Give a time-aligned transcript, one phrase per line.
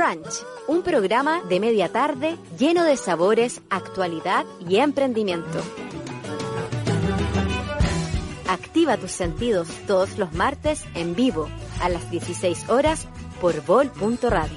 [0.00, 5.60] Brunch, un programa de media tarde lleno de sabores, actualidad y emprendimiento.
[8.48, 11.50] Activa tus sentidos todos los martes en vivo
[11.82, 13.06] a las 16 horas
[13.42, 14.56] por vol.radio.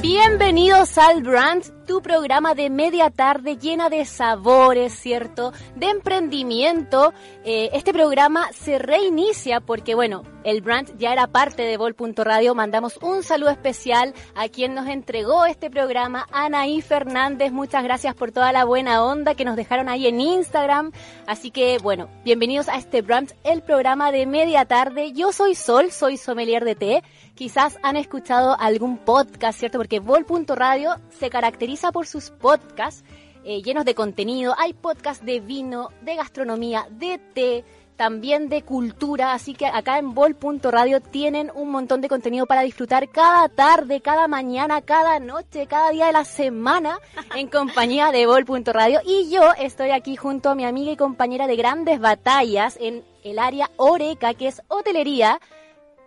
[0.00, 5.52] Bienvenidos al Brunch, tu programa de media tarde llena de sabores, ¿cierto?
[5.76, 7.14] De emprendimiento.
[7.44, 12.54] Eh, este programa se reinicia porque, bueno, el brand ya era parte de Vol.radio.
[12.54, 17.52] Mandamos un saludo especial a quien nos entregó este programa, Anaí Fernández.
[17.52, 20.92] Muchas gracias por toda la buena onda que nos dejaron ahí en Instagram.
[21.26, 25.12] Así que, bueno, bienvenidos a este brand, el programa de media tarde.
[25.12, 27.02] Yo soy Sol, soy sommelier de té.
[27.36, 29.76] Quizás han escuchado algún podcast, ¿cierto?
[29.76, 33.04] Porque Vol.radio se caracteriza por sus podcasts
[33.44, 34.54] eh, llenos de contenido.
[34.56, 37.64] Hay podcasts de vino, de gastronomía, de té,
[37.96, 43.10] también de cultura, así que acá en Vol.radio tienen un montón de contenido para disfrutar
[43.10, 46.98] cada tarde, cada mañana, cada noche, cada día de la semana
[47.36, 51.56] en compañía de Vol.radio y yo estoy aquí junto a mi amiga y compañera de
[51.56, 55.38] grandes batallas en el área Oreca, que es hotelería,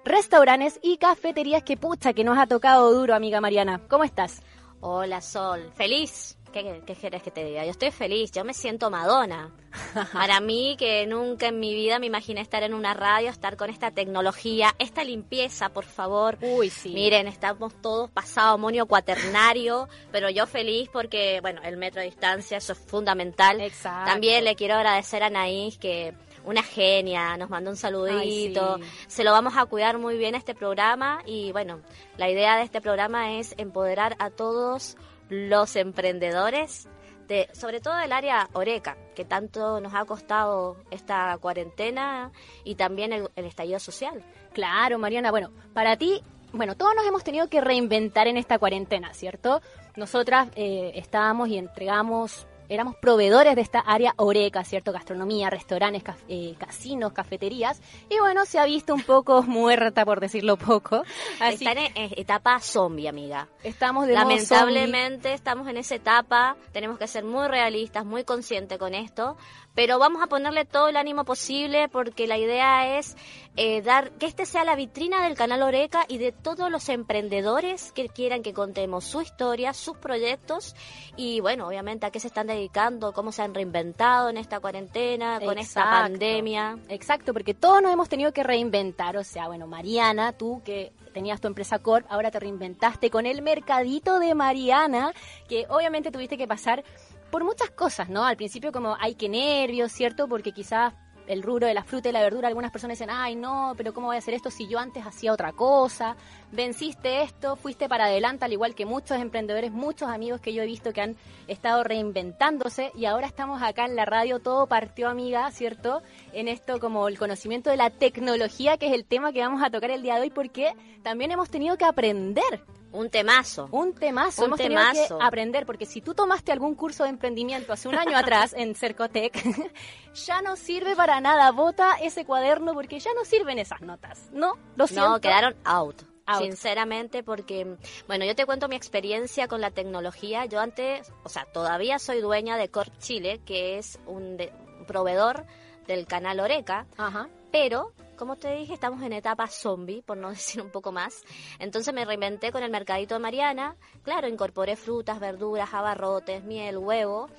[0.09, 3.79] restaurantes y cafeterías que pucha que nos ha tocado duro, amiga Mariana.
[3.87, 4.41] ¿Cómo estás?
[4.81, 7.63] Hola Sol, feliz ¿Qué, quieres que te diga?
[7.63, 9.51] Yo estoy feliz, yo me siento Madonna.
[10.13, 13.69] Para mí, que nunca en mi vida me imaginé estar en una radio, estar con
[13.69, 16.37] esta tecnología, esta limpieza, por favor.
[16.41, 16.89] Uy, sí.
[16.89, 22.57] Miren, estamos todos pasado amonio cuaternario, pero yo feliz porque, bueno, el metro de distancia,
[22.57, 23.61] eso es fundamental.
[23.61, 24.09] Exacto.
[24.11, 26.15] También le quiero agradecer a Naís que
[26.49, 28.79] una genia, nos mandó un saludito.
[29.07, 31.81] Se lo vamos a cuidar muy bien este programa y bueno,
[32.17, 34.97] la idea de este programa es empoderar a todos
[35.29, 36.89] los emprendedores,
[37.27, 42.31] de, sobre todo del área Oreca, que tanto nos ha costado esta cuarentena
[42.63, 44.23] y también el, estallido social.
[44.53, 46.21] Claro, Mariana, bueno, para ti,
[46.51, 49.61] bueno, todos nos hemos tenido que reinventar en esta cuarentena, ¿cierto?
[49.95, 54.91] Nosotras eh, estábamos y entregamos éramos proveedores de esta área oreca, ¿cierto?
[54.91, 57.81] Gastronomía, restaurantes, eh, casinos, cafeterías.
[58.09, 61.03] Y bueno, se ha visto un poco muerta, por decirlo poco.
[61.39, 63.47] Así, Está en etapa zombie, amiga.
[63.63, 66.55] Estamos de Lamentablemente estamos en esa etapa.
[66.71, 69.35] Tenemos que ser muy realistas, muy conscientes con esto
[69.79, 73.15] pero vamos a ponerle todo el ánimo posible porque la idea es
[73.61, 77.91] eh, dar que este sea la vitrina del canal Oreca y de todos los emprendedores
[77.91, 80.77] que quieran que contemos su historia, sus proyectos
[81.17, 85.41] y bueno, obviamente a qué se están dedicando, cómo se han reinventado en esta cuarentena,
[85.41, 86.79] con esta pandemia.
[86.87, 91.41] Exacto, porque todos nos hemos tenido que reinventar, o sea, bueno, Mariana, tú que tenías
[91.41, 95.11] tu empresa Corp, ahora te reinventaste con el mercadito de Mariana,
[95.49, 96.85] que obviamente tuviste que pasar
[97.29, 98.23] por muchas cosas, ¿no?
[98.23, 100.29] Al principio como hay que nervios, ¿cierto?
[100.29, 100.93] Porque quizás
[101.29, 104.07] el rubro de la fruta y la verdura, algunas personas dicen, ay no, pero ¿cómo
[104.07, 106.17] voy a hacer esto si yo antes hacía otra cosa?
[106.51, 110.65] Venciste esto, fuiste para adelante, al igual que muchos emprendedores, muchos amigos que yo he
[110.65, 111.15] visto que han
[111.47, 116.01] estado reinventándose y ahora estamos acá en la radio, todo partió amiga, ¿cierto?
[116.33, 119.69] En esto como el conocimiento de la tecnología, que es el tema que vamos a
[119.69, 120.73] tocar el día de hoy, porque
[121.03, 123.67] también hemos tenido que aprender un temazo.
[123.71, 124.45] Un temazo.
[124.45, 128.17] Hemos tenido que aprender, porque si tú tomaste algún curso de emprendimiento hace un año
[128.17, 129.33] atrás en Cercotec,
[130.13, 131.51] ya no sirve para nada.
[131.51, 134.29] Bota ese cuaderno porque ya no sirven esas notas.
[134.31, 135.09] No, lo siento.
[135.09, 136.01] No, quedaron out.
[136.37, 137.75] Sinceramente, porque,
[138.07, 140.45] bueno, yo te cuento mi experiencia con la tecnología.
[140.45, 144.37] Yo antes, o sea, todavía soy dueña de Corp Chile, que es un,
[144.79, 145.47] un proveedor
[145.87, 146.85] del canal Oreca.
[146.97, 147.29] Ajá.
[147.51, 151.23] Pero como te dije, estamos en etapa zombie, por no decir un poco más.
[151.57, 153.77] Entonces me reinventé con el mercadito de Mariana.
[154.03, 157.29] Claro, incorporé frutas, verduras, abarrotes, miel, huevo.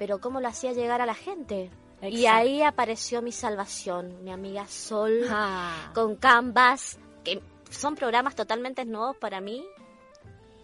[0.00, 1.70] Pero ¿cómo lo hacía llegar a la gente?
[2.02, 5.92] Y ahí apareció mi salvación, mi amiga Sol, ah.
[5.94, 7.40] con Canvas, que
[7.70, 9.64] son programas totalmente nuevos para mí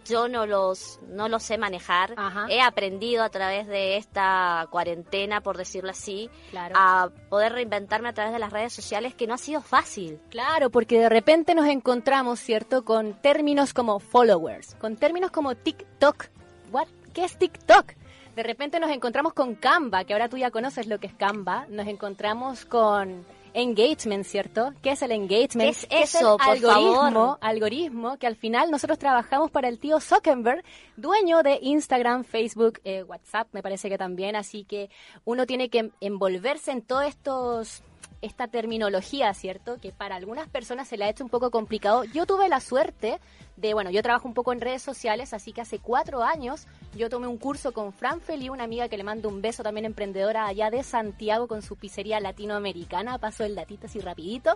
[0.05, 2.15] yo no los, no los sé manejar.
[2.49, 6.31] He aprendido a través de esta cuarentena, por decirlo así,
[6.75, 10.21] a poder reinventarme a través de las redes sociales, que no ha sido fácil.
[10.31, 16.27] Claro, porque de repente nos encontramos, ¿cierto?, con términos como followers, con términos como TikTok.
[16.71, 16.89] ¿What?
[17.13, 17.95] ¿Qué es TikTok?
[18.35, 21.67] de repente nos encontramos con Canva, que ahora tú ya conoces lo que es Canva,
[21.69, 24.73] nos encontramos con engagement, ¿cierto?
[24.83, 25.77] ¿Qué es el engagement?
[25.89, 27.39] ¿Qué es eso, por algoritmo, favor?
[27.41, 30.65] algoritmo que al final nosotros trabajamos para el tío Zuckerberg,
[30.97, 34.91] dueño de Instagram, Facebook, eh, WhatsApp, me parece que también, así que
[35.25, 37.83] uno tiene que envolverse en todos estos
[38.23, 39.79] esta terminología, ¿cierto?
[39.79, 42.05] Que para algunas personas se le ha hecho un poco complicado.
[42.05, 43.21] Yo tuve la suerte
[43.57, 46.67] de, bueno, yo trabajo un poco en redes sociales, así que hace cuatro años
[46.97, 49.85] yo tomé un curso con Fran Feli, una amiga que le mando un beso también
[49.85, 53.19] emprendedora allá de Santiago con su pizzería latinoamericana.
[53.19, 54.55] Paso el datito así rapidito.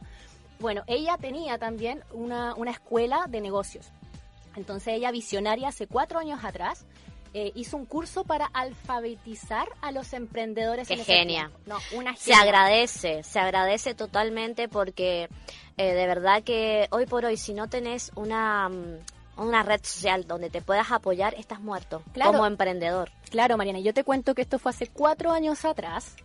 [0.60, 3.90] Bueno, ella tenía también una, una escuela de negocios.
[4.54, 6.86] Entonces ella visionaria hace cuatro años atrás
[7.38, 10.88] eh, hizo un curso para alfabetizar a los emprendedores.
[10.88, 11.50] Qué en genia.
[11.66, 12.40] No, una Se genia.
[12.42, 15.28] agradece, se agradece totalmente porque
[15.76, 18.98] eh, de verdad que hoy por hoy si no tenés una, mm,
[19.42, 22.32] una red social donde te puedas apoyar, estás muerto Claro.
[22.32, 23.10] como emprendedor.
[23.30, 26.16] Claro, Mariana, yo te cuento que esto fue hace cuatro años atrás.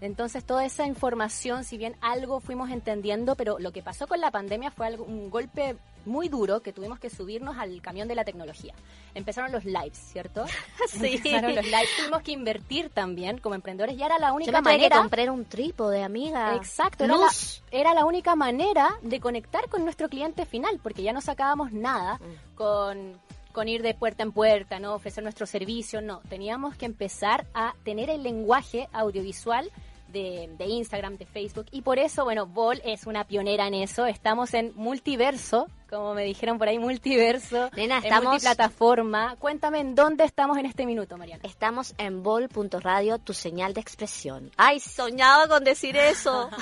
[0.00, 4.30] Entonces, toda esa información, si bien algo fuimos entendiendo, pero lo que pasó con la
[4.30, 8.24] pandemia fue algo, un golpe muy duro que tuvimos que subirnos al camión de la
[8.24, 8.72] tecnología.
[9.14, 10.44] Empezaron los lives, ¿cierto?
[10.88, 11.16] Sí.
[11.16, 11.88] Empezaron los lives.
[11.98, 14.96] Tuvimos que invertir también como emprendedores y era la Yo única me tuve que manera.
[14.98, 16.54] comprar un trípode, amiga.
[16.54, 17.28] Exacto, era la,
[17.72, 22.18] era la única manera de conectar con nuestro cliente final, porque ya no sacábamos nada
[22.18, 22.54] Mm.
[22.56, 23.20] con,
[23.52, 26.20] con ir de puerta en puerta, no ofrecer nuestro servicio, no.
[26.28, 29.68] Teníamos que empezar a tener el lenguaje audiovisual
[30.08, 34.06] de, de Instagram, de Facebook, y por eso, bueno, Vol es una pionera en eso.
[34.06, 39.36] Estamos en multiverso, como me dijeron por ahí, multiverso, Nena, en estamos- multiplataforma.
[39.38, 41.42] Cuéntame en dónde estamos en este minuto, Mariana.
[41.44, 44.50] Estamos en bol.radio, tu señal de expresión.
[44.56, 46.50] Ay, soñaba con decir eso.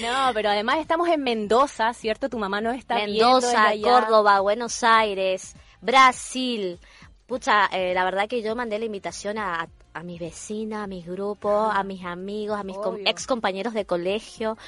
[0.00, 2.28] No, pero además estamos en Mendoza, ¿cierto?
[2.28, 3.82] Tu mamá nos está viendo Mendoza, allá.
[4.00, 6.78] Córdoba, Buenos Aires, Brasil.
[7.26, 11.06] Pucha, eh, la verdad que yo mandé la invitación a, a mis vecinas, a mis
[11.06, 14.58] grupos, a mis amigos, a mis com- ex compañeros de colegio.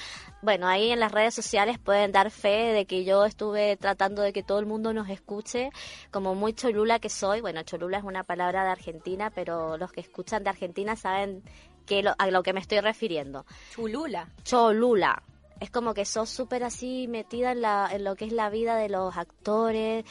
[0.40, 4.32] Bueno, ahí en las redes sociales pueden dar fe de que yo estuve tratando de
[4.32, 5.70] que todo el mundo nos escuche,
[6.10, 7.40] como muy cholula que soy.
[7.40, 11.42] Bueno, cholula es una palabra de Argentina, pero los que escuchan de Argentina saben
[11.86, 13.44] que lo- a lo que me estoy refiriendo.
[13.72, 14.28] Chulula.
[14.44, 15.22] Cholula.
[15.58, 18.76] Es como que sos súper así metida en, la, en lo que es la vida
[18.76, 20.04] de los actores,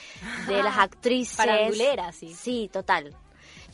[0.47, 1.35] de las actrices.
[1.37, 2.33] Farandulera, sí.
[2.33, 3.15] Sí, total.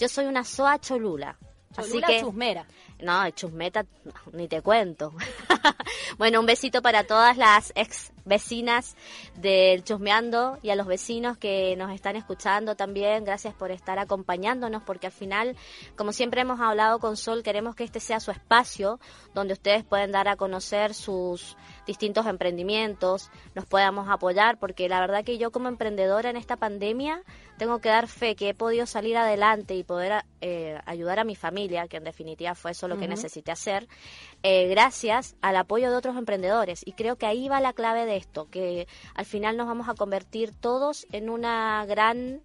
[0.02, 1.38] Yo soy una soa cholula.
[1.76, 2.66] Cholula así que, chusmera.
[3.02, 5.14] no, chusmeta, no, ni te cuento.
[6.18, 8.96] bueno, un besito para todas las ex vecinas
[9.36, 13.26] del Chusmeando y a los vecinos que nos están escuchando también.
[13.26, 15.56] Gracias por estar acompañándonos porque al final,
[15.96, 19.00] como siempre hemos hablado con Sol, queremos que este sea su espacio
[19.36, 21.56] donde ustedes pueden dar a conocer sus
[21.92, 27.22] distintos emprendimientos, nos podamos apoyar porque la verdad que yo como emprendedora en esta pandemia
[27.58, 31.36] tengo que dar fe que he podido salir adelante y poder eh, ayudar a mi
[31.36, 33.90] familia, que en definitiva fue eso lo que necesité hacer,
[34.42, 36.82] eh, gracias al apoyo de otros emprendedores.
[36.86, 39.96] Y creo que ahí va la clave de esto, que al final nos vamos a
[39.96, 42.42] convertir todos en una gran,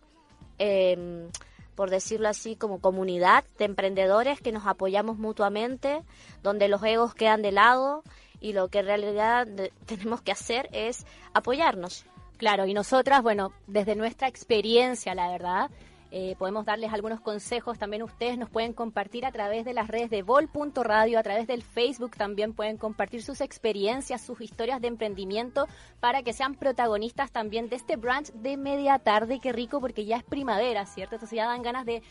[0.58, 1.28] eh,
[1.76, 6.02] por decirlo así, como comunidad de emprendedores que nos apoyamos mutuamente,
[6.42, 8.02] donde los egos quedan de lado
[8.40, 9.46] y lo que en realidad
[9.86, 12.04] tenemos que hacer es apoyarnos.
[12.36, 15.70] Claro, y nosotras, bueno, desde nuestra experiencia, la verdad,
[16.10, 17.78] eh, podemos darles algunos consejos.
[17.78, 21.62] También ustedes nos pueden compartir a través de las redes de vol.radio, a través del
[21.62, 25.66] Facebook también pueden compartir sus experiencias, sus historias de emprendimiento
[26.00, 29.40] para que sean protagonistas también de este brunch de media tarde.
[29.40, 31.16] Qué rico porque ya es primavera, ¿cierto?
[31.16, 32.02] Entonces ya dan ganas de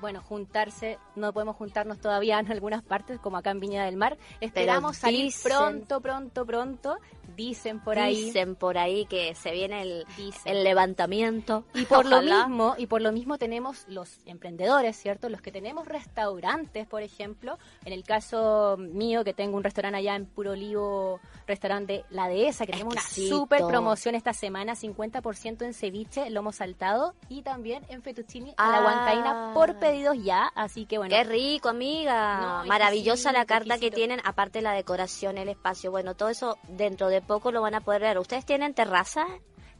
[0.00, 4.16] bueno, juntarse, no podemos juntarnos todavía en algunas partes, como acá en Viña del Mar.
[4.40, 6.96] Esperamos salir dicen- pronto, pronto, pronto.
[7.36, 8.24] Dicen por ahí.
[8.26, 10.06] Dicen por ahí que se viene el,
[10.44, 11.64] el levantamiento.
[11.74, 15.28] Y por lo mismo, y por lo mismo tenemos los emprendedores, ¿cierto?
[15.28, 17.58] Los que tenemos restaurantes, por ejemplo.
[17.84, 22.66] En el caso mío, que tengo un restaurante allá en Puro Olivo, restaurante La Dehesa,
[22.66, 28.02] que tenemos una super promoción esta semana, 50% en ceviche, lomo saltado y también en
[28.02, 28.84] fettuccine a la Ah.
[28.84, 30.50] huancaína por pedidos ya.
[30.54, 32.40] Así que bueno, Qué rico, amiga.
[32.62, 35.90] No, Maravillosa la exquisito, carta que tienen, aparte la decoración, el espacio.
[35.90, 38.18] Bueno, todo eso dentro de poco lo van a poder ver.
[38.18, 39.26] ¿Ustedes tienen terraza?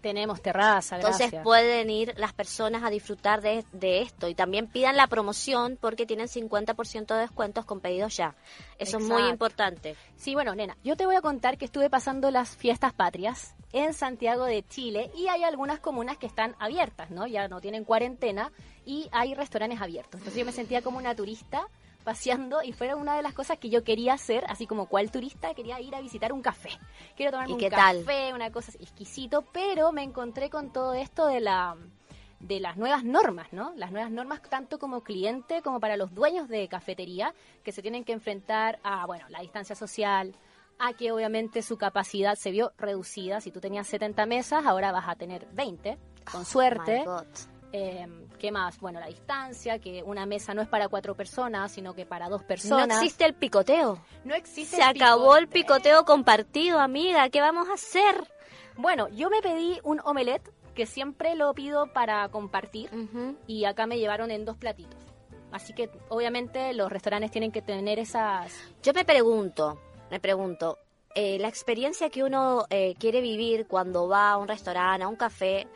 [0.00, 1.44] tenemos terraza, Entonces gracias.
[1.44, 6.06] pueden ir las personas a disfrutar de, de esto y también pidan la promoción porque
[6.06, 8.35] tienen 50% de descuentos con pedidos ya.
[8.78, 9.97] Eso es muy importante.
[10.16, 13.94] Sí, bueno, nena, yo te voy a contar que estuve pasando las fiestas patrias en
[13.94, 17.26] Santiago de Chile y hay algunas comunas que están abiertas, ¿no?
[17.26, 18.52] Ya no tienen cuarentena
[18.85, 20.14] y hay restaurantes abiertos.
[20.20, 21.68] Entonces yo me sentía como una turista
[22.04, 25.54] paseando y fue una de las cosas que yo quería hacer, así como cual turista,
[25.54, 26.71] quería ir a visitar un café.
[27.16, 28.04] Quiero tomarme ¿Y un qué tal?
[28.04, 31.76] café, una cosa exquisito, pero me encontré con todo esto de la
[32.40, 33.75] de las nuevas normas, ¿no?
[33.76, 38.02] Las nuevas normas tanto como cliente como para los dueños de cafetería que se tienen
[38.02, 40.35] que enfrentar a, bueno, la distancia social,
[40.78, 43.42] a que obviamente su capacidad se vio reducida.
[43.42, 45.99] Si tú tenías 70 mesas, ahora vas a tener 20,
[46.33, 47.04] con suerte.
[47.07, 47.26] Oh God.
[47.73, 48.07] Eh,
[48.40, 48.80] ¿Qué más?
[48.80, 52.42] Bueno, la distancia, que una mesa no es para cuatro personas, sino que para dos
[52.42, 52.88] personas.
[52.88, 54.02] No existe el picoteo.
[54.25, 56.06] No existe Se el acabó el picoteo.
[56.06, 57.28] compartido, amiga.
[57.28, 58.14] ¿Qué vamos a hacer?
[58.76, 62.88] Bueno, yo me pedí un omelette, que siempre lo pido para compartir,
[63.47, 64.99] y acá me llevaron en dos platitos.
[65.52, 68.54] Así que obviamente los restaurantes tienen que tener esas...
[68.82, 69.78] Yo me pregunto,
[70.11, 70.78] me pregunto,
[71.14, 75.16] eh, la experiencia que uno eh, quiere vivir cuando va a un restaurante, a un
[75.16, 75.66] café,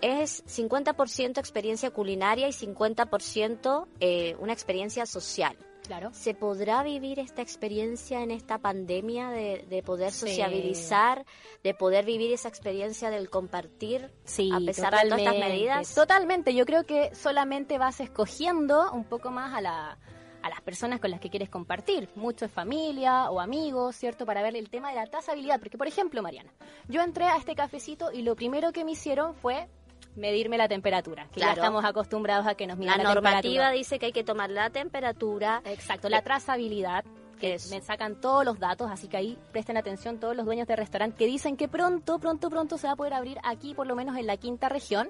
[0.00, 5.56] es 50% experiencia culinaria y 50% eh, una experiencia social.
[5.86, 6.10] Claro.
[6.14, 10.20] ¿Se podrá vivir esta experiencia en esta pandemia de, de poder Sí.
[10.30, 11.26] sociabilizar,
[11.62, 15.94] de poder vivir esa experiencia del compartir Sí, a pesar de todas estas medidas?
[15.94, 19.98] Totalmente, yo creo que solamente vas escogiendo un poco más a, la,
[20.40, 22.08] a las personas con las que quieres compartir.
[22.14, 24.24] Mucho es familia o amigos, ¿cierto?
[24.24, 25.58] Para ver el tema de la trazabilidad.
[25.60, 26.50] Porque, por ejemplo, Mariana,
[26.88, 29.68] yo entré a este cafecito y lo primero que me hicieron fue
[30.16, 31.24] medirme la temperatura.
[31.32, 31.60] Que ya Claro.
[31.62, 33.70] estamos acostumbrados a que nos La midan la, normativa temperatura.
[33.70, 35.62] dice que hay que tomar la temperatura.
[35.64, 37.04] Exacto, la trazabilidad.
[37.40, 40.76] Que me sacan todos los datos, así que ahí presten atención todos los dueños de
[40.76, 43.96] restaurante que dicen que pronto, pronto, pronto se va a poder abrir aquí, por lo
[43.96, 45.08] menos en la quinta región.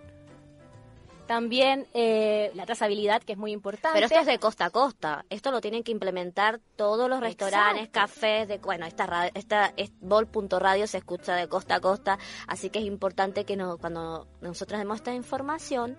[1.26, 3.95] También eh, la trazabilidad, que es muy importante.
[3.95, 5.25] Pero esto es de costa a costa.
[5.31, 8.00] Esto lo tienen que implementar todos los restaurantes, Exacto.
[8.00, 8.49] cafés.
[8.49, 12.19] De, bueno, esta, esta es- Vol.radio se escucha de costa a costa.
[12.47, 15.97] Así que es importante que no, cuando nosotros demos esta información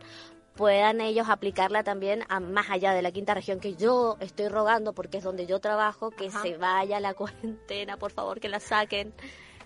[0.56, 4.94] puedan ellos aplicarla también a más allá de la quinta región que yo estoy rogando
[4.94, 6.42] porque es donde yo trabajo que Ajá.
[6.44, 9.14] se vaya la cuarentena por favor que la saquen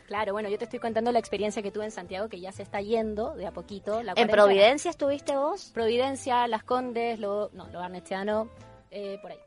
[0.10, 2.64] Claro, bueno, yo te estoy contando la experiencia que tuve en Santiago, que ya se
[2.64, 4.02] está yendo de a poquito.
[4.02, 4.28] La en.
[4.28, 8.50] Providencia estuviste vos Providencia, Las Condes, lo, no, lo Barnechano,
[8.90, 9.38] eh, por ahí.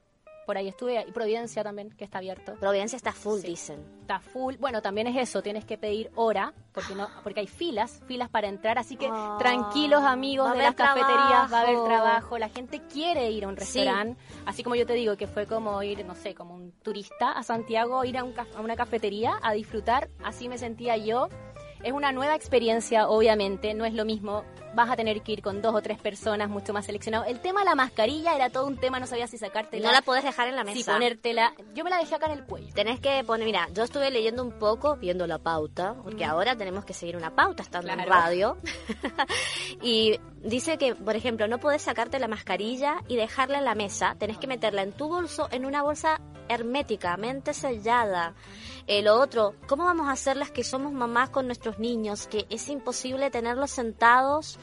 [0.47, 2.55] Por ahí estuve, y Providencia también, que está abierto.
[2.57, 3.47] Providencia está full Sí.
[3.49, 4.57] dicen Está full.
[4.59, 8.49] Bueno, también es eso, tienes que pedir hora, porque no, porque hay filas, filas para
[8.49, 11.85] entrar, así que Ah, tranquilos amigos de las cafeterías, va a haber trabajo.
[11.87, 13.61] trabajo, la gente quiere ir a un Sí.
[13.61, 17.31] restaurante, así como yo te digo que fue como ir, no sé, como un turista
[17.33, 21.29] a Santiago, ir a, un a una cafetería a disfrutar, así me sentía yo.
[21.83, 24.45] Es una nueva experiencia, obviamente, no es lo mismo.
[24.75, 27.25] Vas a tener que ir con dos o tres personas, mucho más seleccionado.
[27.25, 30.01] El tema de la mascarilla era todo un tema, no sabía si sacártela, no la
[30.01, 31.53] podés dejar en la mesa si ponértela.
[31.75, 32.73] Yo me la dejé acá en el cuello.
[32.73, 36.85] Tenés que poner, mira, yo estuve leyendo un poco, viendo la pauta, porque ahora tenemos
[36.85, 38.57] que seguir una pauta estando en radio.
[39.83, 44.15] y dice que, por ejemplo, no podés sacarte la mascarilla y dejarla en la mesa,
[44.19, 46.21] tenés que meterla en tu bolso, en una bolsa
[46.55, 48.35] herméticamente sellada.
[48.87, 52.27] Eh, lo otro, ¿cómo vamos a hacer las que somos mamás con nuestros niños?
[52.27, 54.59] Que es imposible tenerlos sentados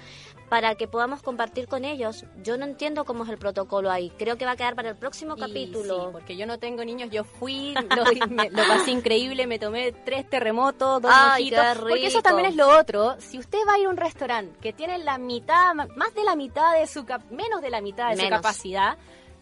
[0.50, 2.26] para que podamos compartir con ellos.
[2.44, 4.12] Yo no entiendo cómo es el protocolo ahí.
[4.18, 6.06] Creo que va a quedar para el próximo Y capítulo.
[6.06, 9.92] Sí, porque yo no tengo niños, yo fui, lo, me- lo pasé increíble, me tomé
[9.92, 11.66] tres terremotos, dos Ay, mojitos.
[11.76, 13.16] qué Porque eso también es lo otro.
[13.20, 16.36] Si usted va a ir a un restaurante que tiene la mitad, más de la
[16.36, 18.98] mitad de su, menos de la mitad de su capacidad,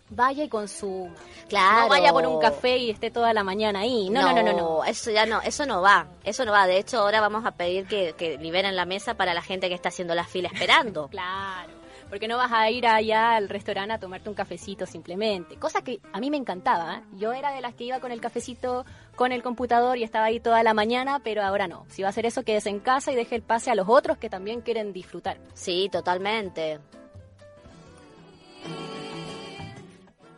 [0.09, 1.15] vaya y consuma.
[1.47, 1.83] Claro.
[1.83, 4.09] No vaya por un café y esté toda la mañana ahí.
[4.09, 4.53] No, no, no, no.
[4.53, 4.85] no.
[4.85, 6.67] Eso ya no, eso no va, eso no va.
[6.67, 9.75] De hecho, ahora vamos a pedir que, que liberen la mesa para la gente que
[9.75, 11.09] está haciendo la fila esperando.
[11.17, 11.73] Claro.
[12.09, 15.57] Porque no vas a ir allá al restaurante a tomarte un cafecito simplemente.
[15.57, 16.97] Cosa que a mí me encantaba.
[16.97, 17.01] ¿eh?
[17.17, 18.85] Yo era de las que iba con el cafecito,
[19.15, 21.85] con el computador y estaba ahí toda la mañana, pero ahora no.
[21.89, 24.17] Si va a hacer eso, quédese en casa y deje el pase a los otros
[24.17, 25.37] que también quieren disfrutar.
[25.53, 26.79] Sí, totalmente.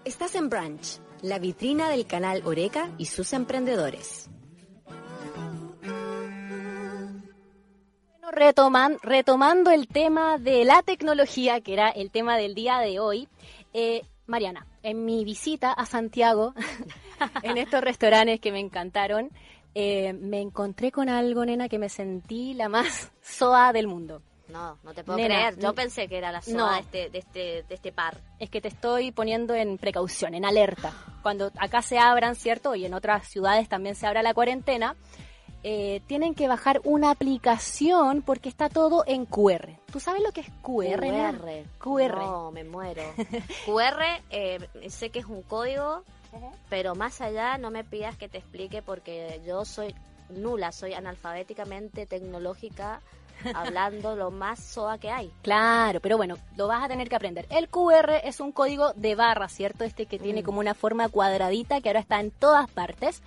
[0.10, 0.82] Estás en Branch,
[1.22, 4.28] la vitrina del canal Oreca y sus emprendedores.
[8.32, 13.28] Retoman- retomando el tema de la tecnología, que era el tema del día de hoy,
[13.74, 16.54] eh, Mariana, en mi visita a Santiago,
[17.44, 19.30] en estos restaurantes que me encantaron,
[19.76, 24.24] eh, me encontré con algo, nena, que me sentí la más soa del mundo.
[24.50, 25.60] No, no te puedo Nena, creer.
[25.60, 26.74] Yo pensé que era la zona no.
[26.74, 28.18] de, este, de, este, de este par.
[28.40, 30.92] Es que te estoy poniendo en precaución, en alerta.
[31.22, 32.76] Cuando acá se abran, ¿cierto?
[32.76, 34.96] Y en otras ciudades también se abra la cuarentena,
[35.62, 39.78] eh, tienen que bajar una aplicación porque está todo en QR.
[39.92, 40.50] ¿Tú sabes lo que es?
[40.62, 41.66] QR.
[41.78, 42.16] QR.
[42.16, 43.04] No, me muero.
[43.66, 46.04] QR, eh, sé que es un código,
[46.70, 49.94] pero más allá no me pidas que te explique porque yo soy
[50.30, 53.02] nula, soy analfabéticamente tecnológica,
[53.54, 55.32] hablando lo más soa que hay.
[55.42, 57.46] Claro, pero bueno, lo vas a tener que aprender.
[57.50, 59.84] El QR es un código de barra, ¿cierto?
[59.84, 60.22] Este que Mm.
[60.24, 63.22] tiene como una forma cuadradita que ahora está en todas partes.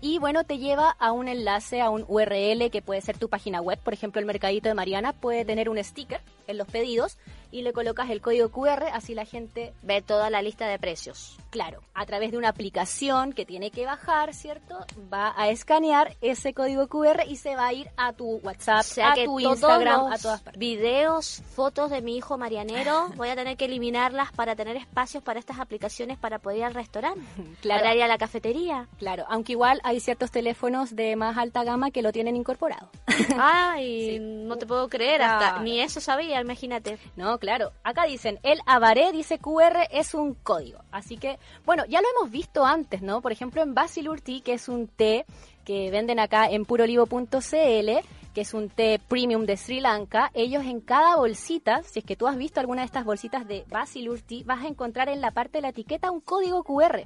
[0.00, 3.60] Y bueno, te lleva a un enlace, a un URL que puede ser tu página
[3.60, 3.78] web.
[3.78, 7.18] Por ejemplo, el Mercadito de Mariana puede tener un sticker en los pedidos
[7.52, 11.38] y le colocas el código QR, así la gente ve toda la lista de precios.
[11.50, 14.78] Claro, a través de una aplicación que tiene que bajar, ¿cierto?
[15.12, 19.14] Va a escanear ese código QR y se va a ir a tu WhatsApp, a
[19.22, 20.58] tu Instagram, a todas partes.
[20.58, 25.38] Videos, fotos de mi hijo Marianero, voy a tener que eliminarlas para tener espacios para
[25.38, 27.20] estas aplicaciones para poder ir al restaurante,
[27.60, 27.82] claro.
[27.82, 28.88] para ir a la cafetería.
[28.98, 32.88] Claro, aunque igual hay ciertos teléfonos de más alta gama que lo tienen incorporado.
[33.38, 36.98] Ay, no te puedo creer, hasta ni eso sabía, imagínate.
[37.16, 37.72] No, claro.
[37.82, 40.80] Acá dicen, el Avaré dice QR es un código.
[40.90, 43.20] Así que bueno, ya lo hemos visto antes, ¿no?
[43.20, 45.24] Por ejemplo, en Basilur Tea, que es un té
[45.64, 47.90] que venden acá en purolivo.cl,
[48.34, 52.16] que es un té premium de Sri Lanka, ellos en cada bolsita, si es que
[52.16, 55.30] tú has visto alguna de estas bolsitas de Basilur Tea, vas a encontrar en la
[55.30, 57.02] parte de la etiqueta un código QR.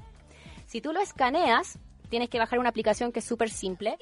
[0.66, 1.78] Si tú lo escaneas,
[2.08, 3.98] tienes que bajar una aplicación que es súper simple.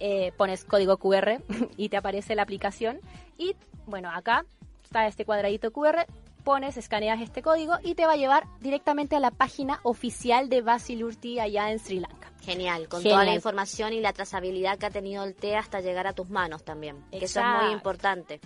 [0.00, 1.42] Eh, pones código QR
[1.76, 3.00] y te aparece la aplicación.
[3.36, 4.44] Y bueno, acá
[4.88, 6.06] está este cuadradito QR,
[6.44, 10.62] pones, escaneas este código y te va a llevar directamente a la página oficial de
[10.62, 12.32] Basilurti allá en Sri Lanka.
[12.40, 16.06] Genial, con toda la información y la trazabilidad que ha tenido el té hasta llegar
[16.06, 18.40] a tus manos también, que eso es muy importante.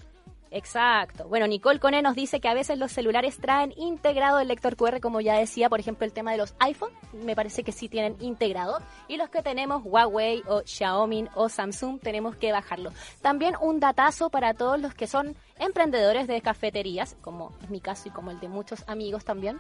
[0.53, 1.27] Exacto.
[1.29, 5.01] Bueno, Nicole Cone nos dice que a veces los celulares traen integrado el lector QR,
[5.01, 6.93] como ya decía, por ejemplo, el tema de los iPhone,
[7.25, 8.79] me parece que sí tienen integrado.
[9.09, 12.93] Y los que tenemos Huawei o Xiaomi o Samsung, tenemos que bajarlo.
[13.23, 18.09] También un datazo para todos los que son emprendedores de cafeterías, como es mi caso
[18.09, 19.59] y como el de muchos amigos también.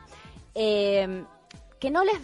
[0.54, 1.24] Eh,
[1.82, 2.20] que no les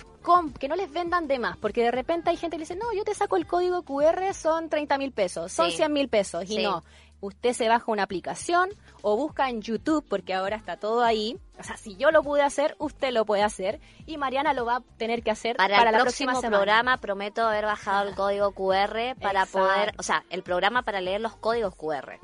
[0.61, 3.03] que no les vendan de más, porque de repente hay gente que dice, no, yo
[3.03, 6.85] te saco el código QR, son 30 mil pesos, son 100 mil pesos, y no,
[7.21, 8.71] usted se baja una aplicación
[9.03, 11.39] o busca en YouTube, porque ahora está todo ahí.
[11.59, 13.81] O sea, si yo lo pude hacer, usted lo puede hacer.
[14.07, 16.99] Y Mariana lo va a tener que hacer para, el la próximo próxima programa.
[16.99, 21.37] Prometo haber bajado el código QR para poder, o sea, el programa para leer los
[21.37, 22.19] códigos QR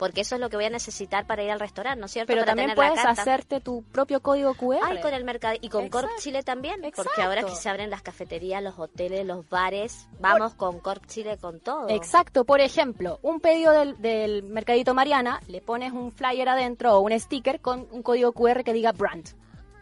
[0.00, 2.32] porque eso es lo que voy a necesitar para ir al restaurante, ¿no es cierto?
[2.32, 4.78] Pero también puedes hacerte tu propio código QR.
[4.82, 8.00] Ay, con el mercado y con Corp Chile también, porque ahora que se abren las
[8.00, 11.90] cafeterías, los hoteles, los bares, vamos con Corp Chile con todo.
[11.90, 17.00] Exacto, por ejemplo, un pedido del, del Mercadito Mariana, le pones un flyer adentro o
[17.00, 19.28] un sticker con un código QR que diga brand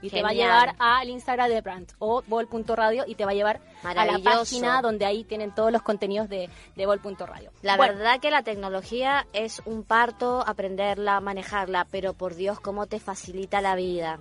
[0.03, 3.35] y te va a llevar al Instagram de Brand o bol.radio y te va a
[3.35, 7.51] llevar a la página donde ahí tienen todos los contenidos de, de bol.radio.
[7.63, 13.01] La verdad que la tecnología es un parto aprenderla, manejarla, pero por Dios, cómo te
[13.01, 14.21] facilita la vida.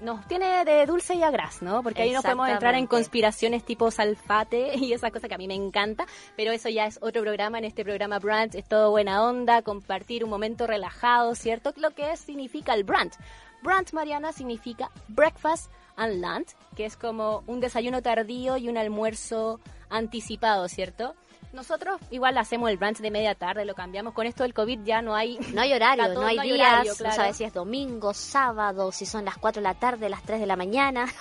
[0.00, 1.82] Nos tiene de dulce y a gras, ¿no?
[1.82, 5.46] Porque ahí nos podemos entrar en conspiraciones tipo salfate y esa cosa que a mí
[5.46, 6.04] me encanta,
[6.36, 7.58] pero eso ya es otro programa.
[7.58, 11.72] En este programa Brand es todo buena onda, compartir un momento relajado, ¿cierto?
[11.76, 13.12] Lo que significa el brand.
[13.64, 19.58] Brunch, Mariana, significa breakfast and lunch, que es como un desayuno tardío y un almuerzo
[19.88, 21.14] anticipado, ¿cierto?
[21.54, 24.12] Nosotros igual hacemos el brunch de media tarde, lo cambiamos.
[24.12, 25.38] Con esto del COVID ya no hay...
[25.52, 29.38] No hay horario, no hay, días, no sabes si es domingo, sábado, si son las
[29.38, 31.06] 4 de la tarde, las 3 de la mañana.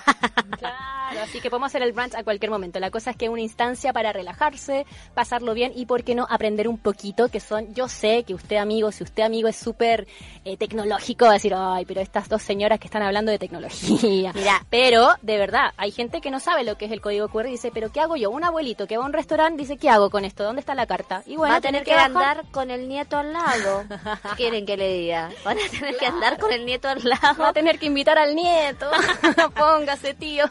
[0.60, 2.80] Claro, así que podemos hacer el brunch a cualquier momento.
[2.80, 6.26] La cosa es que es una instancia para relajarse, pasarlo bien y, ¿por qué no?,
[6.30, 10.08] aprender un poquito, que son, yo sé que usted amigo, si usted amigo es súper
[10.46, 14.32] eh, tecnológico, va a decir, ay, pero estas dos señoras que están hablando de tecnología.
[14.34, 17.48] Mira, pero de verdad, hay gente que no sabe lo que es el código QR
[17.48, 18.30] y dice, pero ¿qué hago yo?
[18.30, 20.44] Un abuelito que va a un restaurante dice, ¿qué hago con esto?
[20.44, 21.24] ¿Dónde está la carta?
[21.26, 23.86] Y bueno, va a tener que, andar con el nieto al lado.
[24.24, 25.32] ¿Qué quieren que le diga?
[25.44, 27.42] Van a tener que andar con el nieto al lado.
[27.42, 28.90] Va a tener que invitar al nieto.
[29.56, 30.46] Póngase, tío.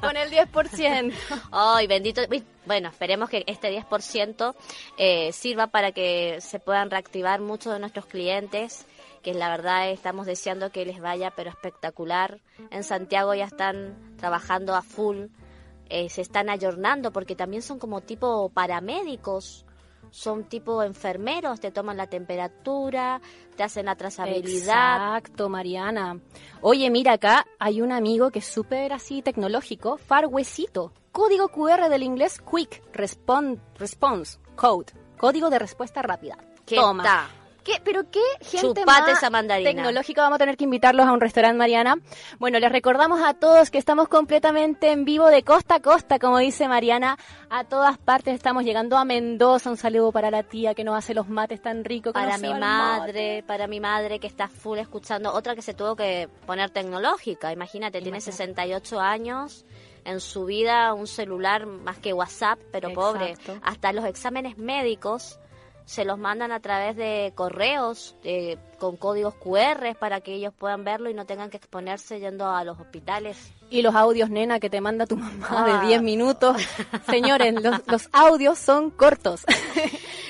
[0.00, 1.12] con el 10%.
[1.52, 2.22] Ay, bendito.
[2.66, 4.54] Bueno, esperemos que este 10%
[4.96, 8.86] eh, sirva para que se puedan reactivar muchos de nuestros clientes
[9.22, 12.40] que la verdad estamos deseando que les vaya, pero espectacular.
[12.70, 15.28] En Santiago ya están trabajando a full
[15.94, 19.64] eh, se están ayornando porque también son como tipo paramédicos,
[20.10, 23.20] son tipo enfermeros, te toman la temperatura,
[23.56, 25.18] te hacen la trazabilidad.
[25.18, 26.18] Exacto, Mariana.
[26.62, 30.92] Oye, mira acá, hay un amigo que es súper así tecnológico, Farwecito.
[31.12, 34.92] Código QR del inglés Quick Response Code.
[35.16, 36.38] Código de respuesta rápida.
[36.66, 37.28] ¿Qué Toma.
[37.64, 39.04] ¿Qué, pero qué gente más
[39.46, 41.96] tecnológica vamos a tener que invitarlos a un restaurante, Mariana.
[42.38, 46.38] Bueno, les recordamos a todos que estamos completamente en vivo de costa a costa, como
[46.38, 47.18] dice Mariana.
[47.48, 49.70] A todas partes estamos llegando a Mendoza.
[49.70, 52.12] Un saludo para la tía que nos hace los mates tan ricos.
[52.12, 55.32] Para mi madre, para mi madre que está full escuchando.
[55.32, 57.50] Otra que se tuvo que poner tecnológica.
[57.50, 59.64] Imagínate, tiene 68 años
[60.04, 63.36] en su vida un celular más que WhatsApp, pero pobre.
[63.62, 65.38] Hasta los exámenes médicos
[65.86, 70.82] se los mandan a través de correos eh, con códigos QR para que ellos puedan
[70.84, 73.52] verlo y no tengan que exponerse yendo a los hospitales.
[73.70, 75.80] Y los audios, nena, que te manda tu mamá Ah.
[75.82, 76.56] de 10 minutos.
[77.10, 79.44] Señores, los, los audios son cortos.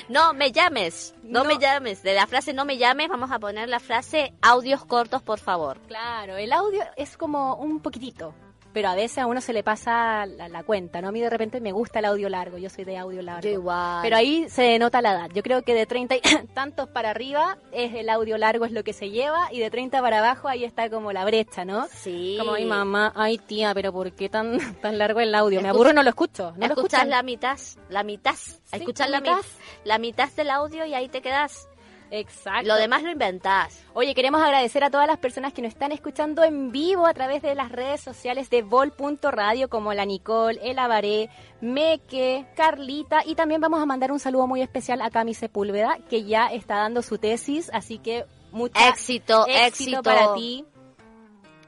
[0.07, 1.45] No me llames, no, No.
[1.49, 2.03] me llames.
[2.03, 5.79] De la frase no me llames vamos a poner la frase audios cortos, por favor.
[5.87, 8.35] Claro, el audio es como un poquitito,
[8.75, 11.07] pero a veces a uno se le pasa la, la cuenta, ¿no?
[11.07, 13.41] A mí de repente me gusta el audio largo, yo soy de audio largo.
[13.41, 13.99] Yo igual.
[14.03, 15.29] Pero ahí se nota la edad.
[15.33, 16.19] Yo creo que de 30 y
[16.53, 20.01] tantos para arriba es el audio largo es lo que se lleva y de 30
[20.01, 21.87] para abajo ahí está como la brecha, ¿no?
[21.87, 22.35] Sí.
[22.37, 25.61] Como mi mamá, ay tía, pero ¿por qué tan, tan largo el audio?
[25.61, 26.53] Me aburro, no lo escucho.
[26.57, 27.57] No Escuchas la mitad,
[27.87, 28.35] la mitad.
[28.73, 29.45] Escuchas la la, mi- mitad.
[29.85, 31.69] la mitad del audio y ahí te quedas.
[32.11, 32.67] Exacto.
[32.67, 33.83] Lo demás lo inventás.
[33.93, 37.41] Oye, queremos agradecer a todas las personas que nos están escuchando en vivo a través
[37.41, 41.29] de las redes sociales de Vol.radio, como la Nicole, El Avaré,
[41.61, 46.23] Meque, Carlita, y también vamos a mandar un saludo muy especial a Cami Sepúlveda, que
[46.23, 50.03] ya está dando su tesis, así que mucha Éxito, éxito, éxito.
[50.03, 50.65] para ti.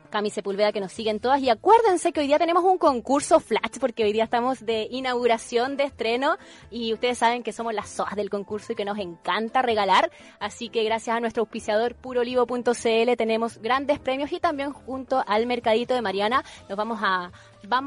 [0.10, 1.42] Cami Sepúlveda que nos siguen todas.
[1.42, 5.78] Y acuérdense que hoy día tenemos un concurso flash porque hoy día estamos de inauguración
[5.78, 6.38] de estreno
[6.70, 10.70] y ustedes saben que somos las SOAS del concurso y que nos encanta regalar, así
[10.70, 16.02] que gracias a nuestro auspiciador purolivo.cl tenemos grandes premios y también junto al mercadito de
[16.02, 17.32] Mariana nos vamos a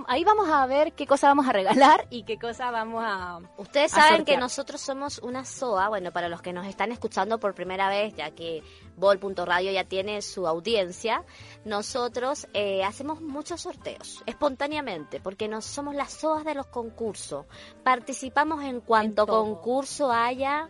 [0.06, 3.92] ahí vamos a ver qué cosa vamos a regalar y qué cosa vamos a Ustedes
[3.92, 4.36] a saben sortear.
[4.36, 8.14] que nosotros somos una SOA, bueno, para los que nos están escuchando por primera vez,
[8.14, 8.62] ya que
[8.96, 11.24] Vol.radio ya tiene su audiencia,
[11.64, 17.46] nosotros eh, hacemos muchos sorteos, espontáneamente, porque nos somos las SOAs de los concursos.
[17.82, 20.68] Participamos en cuanto En concurso haya.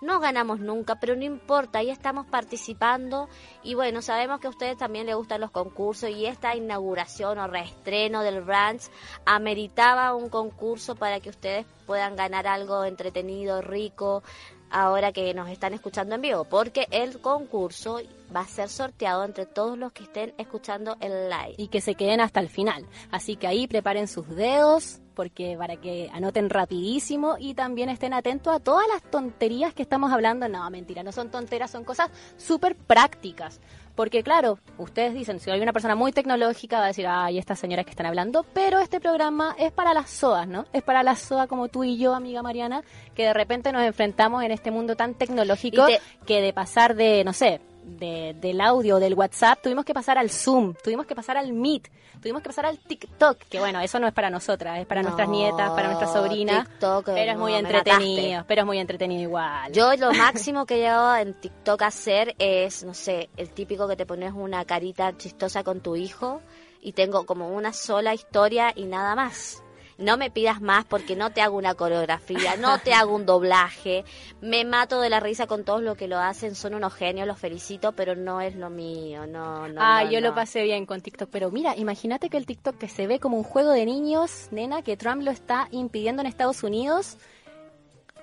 [0.00, 3.28] No ganamos nunca, pero no importa, ahí estamos participando.
[3.62, 7.46] Y bueno, sabemos que a ustedes también les gustan los concursos y esta inauguración o
[7.46, 8.84] reestreno del ranch
[9.26, 14.22] ameritaba un concurso para que ustedes puedan ganar algo entretenido, rico,
[14.70, 18.00] ahora que nos están escuchando en vivo, porque el concurso
[18.34, 21.54] va a ser sorteado entre todos los que estén escuchando el live.
[21.58, 22.86] y que se queden hasta el final.
[23.10, 28.54] Así que ahí preparen sus dedos porque para que anoten rapidísimo y también estén atentos
[28.54, 30.48] a todas las tonterías que estamos hablando.
[30.48, 33.60] No, mentira, no son tonteras, son cosas súper prácticas.
[33.94, 37.58] Porque claro, ustedes dicen, si hay una persona muy tecnológica va a decir, ay, estas
[37.58, 40.64] señoras que están hablando, pero este programa es para las SOAS, ¿no?
[40.72, 42.82] Es para las SOA como tú y yo, amiga Mariana,
[43.14, 47.24] que de repente nos enfrentamos en este mundo tan tecnológico te- que de pasar de,
[47.24, 47.60] no sé,
[47.98, 51.90] de, del audio, del WhatsApp, tuvimos que pasar al Zoom, tuvimos que pasar al Meet,
[52.20, 55.28] tuvimos que pasar al TikTok, que bueno, eso no es para nosotras, es para nuestras
[55.28, 59.72] nietas, para nuestras sobrinas, TikTok, pero es no, muy entretenido, pero es muy entretenido igual.
[59.72, 63.88] Yo lo máximo que he llegado en TikTok a hacer es, no sé, el típico
[63.88, 66.40] que te pones una carita chistosa con tu hijo
[66.80, 69.62] y tengo como una sola historia y nada más.
[70.00, 74.04] No me pidas más porque no te hago una coreografía, no te hago un doblaje.
[74.40, 77.38] Me mato de la risa con todos los que lo hacen, son unos genios, los
[77.38, 79.80] felicito, pero no es lo mío, no, no.
[79.82, 82.88] Ah, no, yo lo pasé bien con TikTok, pero mira, imagínate que el TikTok que
[82.88, 86.62] se ve como un juego de niños, nena, que Trump lo está impidiendo en Estados
[86.62, 87.18] Unidos,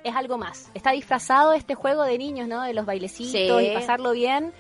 [0.04, 0.72] es algo más.
[0.74, 2.64] Está disfrazado este juego de niños, ¿no?
[2.64, 3.68] De los bailecitos Sí.
[3.68, 4.54] y pasarlo bien.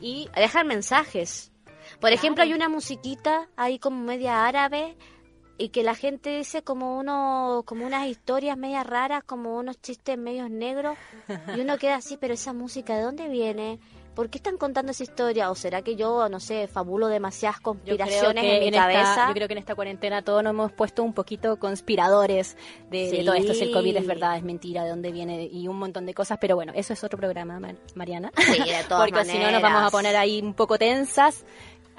[0.00, 1.52] Y dejar mensajes.
[2.00, 4.96] Por ejemplo, hay una musiquita ahí como media árabe
[5.60, 10.16] y que la gente dice como uno como unas historias medias raras, como unos chistes
[10.18, 10.96] medios negros
[11.56, 13.78] y uno queda así, pero esa música ¿de dónde viene?
[14.14, 15.50] ¿Por qué están contando esa historia?
[15.50, 19.28] ¿O será que yo, no sé, fabulo demasiadas conspiraciones en mi en esta- cabeza?
[19.28, 22.56] yo creo que en esta cuarentena todos nos hemos puesto un poquito conspiradores
[22.90, 25.68] de, de todo esto, si el COVID es verdad, es mentira, de dónde viene y
[25.68, 28.32] un montón de cosas, pero bueno, eso es otro programa, Mar- Mariana.
[28.36, 31.44] Sí, de todas Porque si no nos vamos a poner ahí un poco tensas,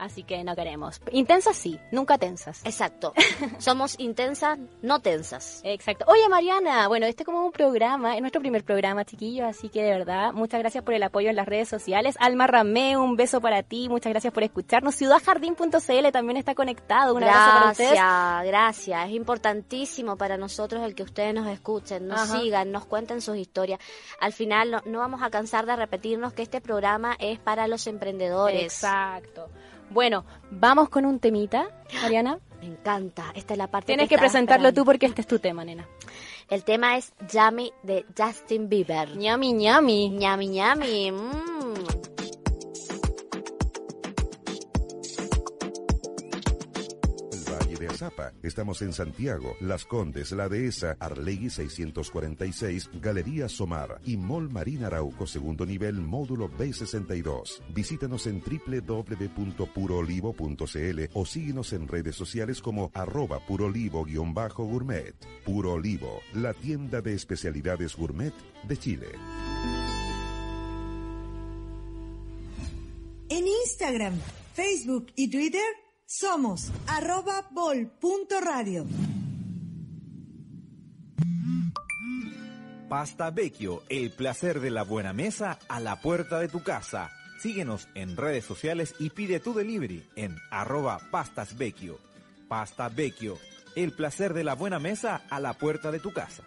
[0.02, 1.00] así que no queremos.
[1.12, 2.62] Intensas sí, nunca tensas.
[2.66, 3.14] Exacto.
[3.60, 5.62] Somos intensas, no tensas.
[5.64, 6.06] Exacto.
[6.08, 9.84] Oye, Mariana, bueno, este es como un programa, es nuestro primer programa, chiquillos, así que
[9.84, 12.16] de verdad, muchas gracias por el apoyo en las redes sociales.
[12.20, 14.96] Alma Ramé, un beso para ti, muchas gracias por escucharnos.
[14.96, 17.92] Ciudadjardín.cl también está conectado, un abrazo para ustedes.
[17.92, 19.10] Gracias, gracias.
[19.10, 22.40] Es importantísimo para nosotros el que ustedes nos escuchen, nos Ajá.
[22.40, 23.80] sigan, nos cuenten sus historias.
[24.20, 27.86] Al final no, no vamos a cansar de repetirnos que este programa es para los
[27.86, 28.64] emprendedores.
[28.64, 29.48] Exacto.
[29.92, 31.68] Bueno, vamos con un temita,
[32.02, 32.40] Mariana.
[32.62, 33.32] Me encanta.
[33.34, 34.82] Esta es la parte Tienes que presentarlo esperando.
[34.82, 35.88] tú porque este es tu tema, nena.
[36.48, 39.18] El tema es Yummy de Justin Bieber.
[39.18, 40.10] ñami, ñami.
[40.12, 41.12] Ñami, ñami.
[41.12, 42.11] mm.
[47.82, 48.32] De Zapa.
[48.44, 55.26] Estamos en Santiago, Las Condes, La Dehesa, Arlegui 646, Galería Somar y Mall Marina Arauco,
[55.26, 57.62] segundo nivel, módulo B62.
[57.74, 65.16] Visítanos en www.puroolivo.cl o síguenos en redes sociales como arroba purolivo-gourmet.
[65.44, 68.34] Puro Olivo, la tienda de especialidades gourmet
[68.68, 69.08] de Chile.
[73.30, 74.20] En Instagram,
[74.54, 75.64] Facebook y Twitter
[76.12, 78.86] somos arroba bol.radio.
[82.90, 87.12] Pasta Vecchio, el placer de la buena mesa a la puerta de tu casa.
[87.40, 91.98] Síguenos en redes sociales y pide tu delivery en arroba pastasvecchio.
[92.50, 93.38] Pasta Vecchio,
[93.78, 96.44] el placer de la buena mesa a la puerta de tu casa.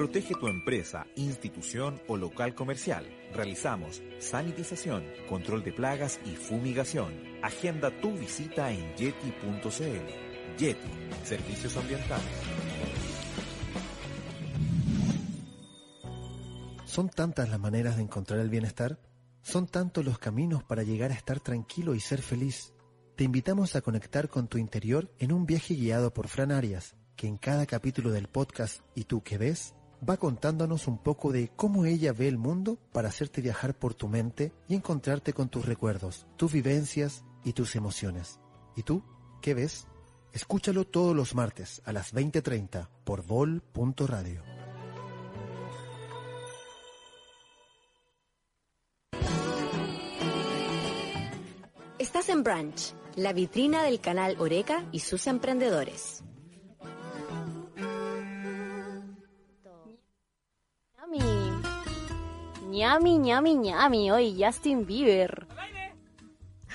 [0.00, 3.04] Protege tu empresa, institución o local comercial.
[3.34, 7.12] Realizamos sanitización, control de plagas y fumigación.
[7.42, 10.56] Agenda tu visita en yeti.cl.
[10.56, 10.88] Yeti,
[11.22, 12.24] servicios ambientales.
[16.86, 18.98] Son tantas las maneras de encontrar el bienestar,
[19.42, 22.72] son tantos los caminos para llegar a estar tranquilo y ser feliz.
[23.16, 27.26] Te invitamos a conectar con tu interior en un viaje guiado por Fran Arias, que
[27.26, 29.74] en cada capítulo del podcast ¿Y tú qué ves?
[30.08, 34.08] Va contándonos un poco de cómo ella ve el mundo para hacerte viajar por tu
[34.08, 38.40] mente y encontrarte con tus recuerdos, tus vivencias y tus emociones.
[38.76, 39.02] ¿Y tú
[39.42, 39.86] qué ves?
[40.32, 44.42] Escúchalo todos los martes a las 20:30 por vol.radio.
[51.98, 56.24] Estás en Branch, la vitrina del canal Oreca y sus emprendedores.
[62.70, 64.10] Ñami, ñami, ñami.
[64.10, 65.46] Hoy Justin Bieber.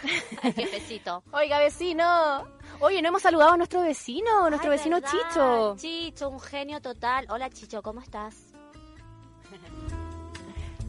[0.44, 1.24] Ay, jefecito.
[1.32, 2.46] Oiga, vecino.
[2.82, 5.12] Oye, no hemos saludado a nuestro vecino, nuestro Ay, vecino ¿verdad?
[5.12, 5.76] Chicho.
[5.78, 7.26] Chicho, un genio total.
[7.30, 8.36] Hola, Chicho, ¿cómo estás?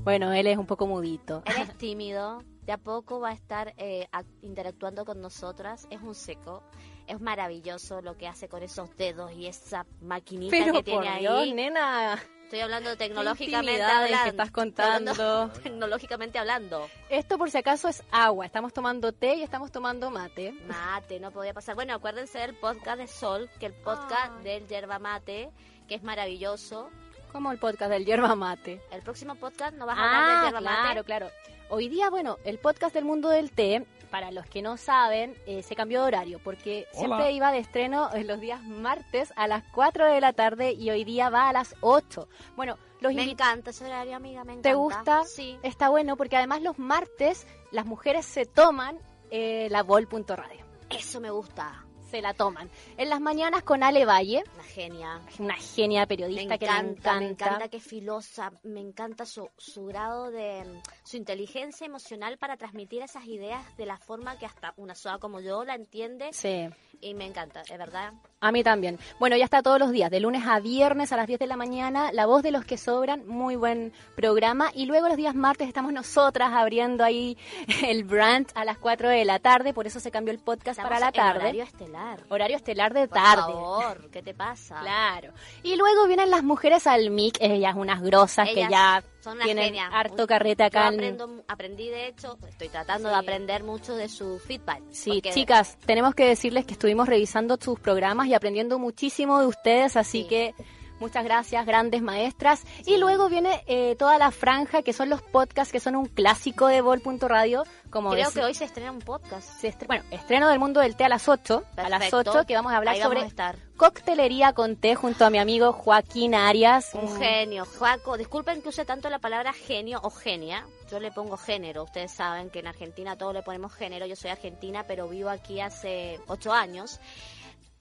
[0.02, 1.42] Bueno, él es un poco mudito.
[1.46, 2.40] Él es tímido.
[2.62, 5.88] De a poco va a estar eh, ac- interactuando con nosotras.
[5.90, 6.62] Es un seco.
[7.08, 11.18] Es maravilloso lo que hace con esos dedos y esa maquinita Pero que por tiene
[11.18, 11.52] Dios, ahí.
[11.54, 12.22] nena.
[12.46, 14.30] Estoy hablando tecnológicamente intimidades que hablando.
[14.30, 15.50] estás hablando contando.
[15.62, 16.88] tecnológicamente hablando.
[17.08, 18.46] Esto por si acaso es agua.
[18.46, 20.52] Estamos tomando té y estamos tomando mate.
[20.68, 21.74] Mate, no podía pasar.
[21.74, 24.44] Bueno, acuérdense del podcast de Sol, que el podcast Ay.
[24.44, 25.50] del yerba mate,
[25.88, 26.88] que es maravilloso.
[27.32, 28.80] Como el podcast del yerba mate.
[28.92, 31.04] El próximo podcast no vas a hablar del Ah, yerba claro, mate.
[31.04, 31.30] claro.
[31.68, 35.62] Hoy día, bueno, el podcast del mundo del té, para los que no saben, eh,
[35.62, 39.64] se cambió de horario porque siempre iba de estreno en los días martes a las
[39.72, 42.28] 4 de la tarde y hoy día va a las 8.
[42.56, 44.68] Bueno, los Me encanta ese horario, amiga, me encanta.
[44.68, 45.24] ¿Te gusta?
[45.24, 45.58] Sí.
[45.62, 48.98] Está bueno porque además los martes las mujeres se toman
[49.30, 50.64] eh, la vol.radio.
[50.90, 51.85] Eso me gusta.
[52.16, 52.70] Se la toman.
[52.96, 55.20] En las mañanas con Ale Valle, Una genia.
[55.38, 57.18] una genia Me periodista encanta, que me encanta.
[57.20, 60.64] me encanta que es filosa, me encanta su, su grado de,
[61.04, 65.40] su inteligencia emocional para transmitir esas ideas de la forma que hasta una sola como
[65.40, 66.68] yo la entiende Sí.
[67.02, 68.14] y me encanta, de verdad.
[68.38, 68.98] A mí también.
[69.18, 71.56] Bueno, ya está todos los días, de lunes a viernes a las 10 de la
[71.56, 74.70] mañana, La Voz de los que Sobran, muy buen programa.
[74.74, 77.38] Y luego los días martes estamos nosotras abriendo ahí
[77.86, 80.90] el brand a las 4 de la tarde, por eso se cambió el podcast Estamos
[80.90, 81.38] para la en tarde.
[81.40, 82.20] horario estelar.
[82.28, 83.52] Horario estelar de Por tarde.
[83.52, 84.80] favor, ¿qué te pasa?
[84.80, 85.32] Claro.
[85.62, 89.64] Y luego vienen las mujeres al MIC, ellas unas grosas que ya son unas tienen
[89.64, 89.90] genias.
[89.92, 90.88] harto carrete Yo acá.
[90.88, 93.14] en- aprendo, aprendí, de hecho, estoy tratando Sí.
[93.14, 94.82] de aprender mucho de su feedback.
[94.90, 99.96] Sí, chicas, tenemos que decirles que estuvimos revisando sus programas y aprendiendo muchísimo de ustedes,
[99.96, 100.28] así Sí.
[100.28, 100.54] que
[101.00, 102.62] muchas gracias, grandes maestras.
[102.84, 106.66] Y luego viene eh, toda la franja, que son los podcasts, que son un clásico
[106.66, 109.48] de Vol.radio, como Creo que hoy se estrena un podcast.
[109.60, 112.30] se bueno, estreno del mundo del té a las 8, a las Perfecto.
[112.32, 113.56] 8, que vamos a hablar Ahí vamos sobre a estar.
[113.76, 116.90] coctelería con té junto a mi amigo Joaquín Arias.
[116.94, 118.16] Un genio, Juaco.
[118.16, 120.66] Disculpen que use tanto la palabra genio o genia.
[120.90, 121.84] Yo le pongo género.
[121.84, 124.06] Ustedes saben que en Argentina todos le ponemos género.
[124.06, 127.00] Yo soy argentina, pero vivo aquí hace ocho años.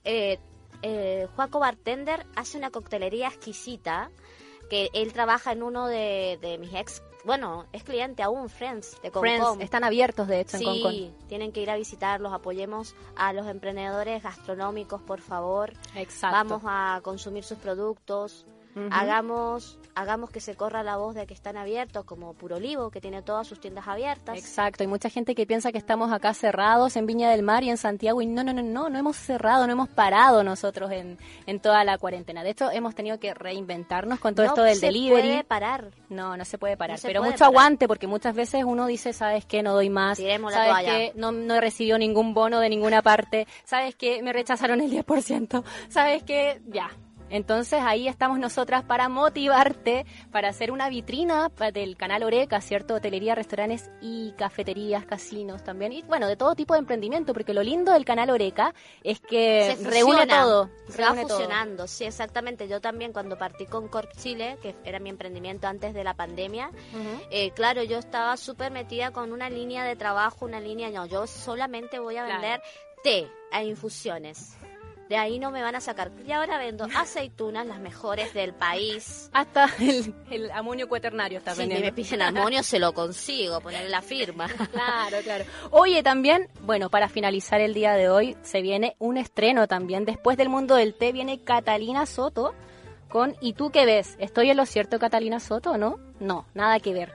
[0.04, 0.38] Eh,
[0.82, 4.10] eh, Juaco Bartender hace una coctelería exquisita.
[4.68, 7.00] Que él trabaja en uno de, de mis ex.
[7.24, 9.60] Bueno, es cliente aún, Friends, de Friends, Concom.
[9.60, 10.92] están abiertos de hecho en Concon.
[10.92, 12.32] Sí, tienen que ir a visitarlos.
[12.32, 15.72] Apoyemos a los emprendedores gastronómicos, por favor.
[15.94, 16.36] Exacto.
[16.36, 18.44] Vamos a consumir sus productos.
[18.90, 23.00] Hagamos hagamos que se corra la voz de que están abiertos, como Puro Olivo, que
[23.00, 24.38] tiene todas sus tiendas abiertas.
[24.38, 27.70] Exacto, hay mucha gente que piensa que estamos acá cerrados en Viña del Mar y
[27.70, 31.16] en Santiago, y no, no, no, no, no hemos cerrado, no hemos parado nosotros en,
[31.46, 32.44] en toda la cuarentena.
[32.44, 35.14] De hecho, hemos tenido que reinventarnos con todo esto del delivery.
[35.14, 35.90] No se puede parar.
[36.10, 39.62] No, no se puede parar, pero mucho aguante, porque muchas veces uno dice, ¿sabes qué?
[39.62, 40.18] No doy más.
[40.18, 41.12] ¿Sabes qué?
[41.14, 43.46] No, no he recibido ningún bono de ninguna parte.
[43.64, 44.22] ¿Sabes qué?
[44.22, 45.64] Me rechazaron el 10%.
[45.88, 46.60] ¿Sabes qué?
[46.66, 46.90] Ya,
[47.30, 52.94] entonces ahí estamos nosotras para motivarte, para hacer una vitrina del canal Oreca, ¿cierto?
[52.94, 55.92] Hotelería, restaurantes y cafeterías, casinos también.
[55.92, 59.76] Y bueno, de todo tipo de emprendimiento, porque lo lindo del canal Oreca es que
[59.82, 60.70] reúne todo.
[60.88, 62.68] Se va fusionando, sí, exactamente.
[62.68, 66.70] Yo también cuando partí con Corp Chile, que era mi emprendimiento antes de la pandemia,
[67.30, 71.26] eh, claro, yo estaba súper metida con una línea de trabajo, una línea, no, yo
[71.26, 72.60] solamente voy a vender
[73.02, 74.56] té a infusiones.
[75.08, 76.10] De ahí no me van a sacar.
[76.26, 79.30] Y ahora vendo aceitunas, las mejores del país.
[79.32, 79.68] Hasta
[80.30, 81.86] el, amonio cuaternario está vendiendo.
[81.86, 84.48] Si me piden amonio, se lo consigo, ponerle la firma.
[84.76, 85.44] Claro, claro.
[85.70, 90.04] Oye, también, bueno, para finalizar el día de hoy, se viene un estreno también.
[90.04, 92.54] Después del mundo del té viene Catalina Soto
[93.08, 94.16] con ¿Y tú qué ves?
[94.18, 95.98] ¿Estoy en lo cierto, Catalina Soto, o no?
[96.20, 97.12] No, nada que ver.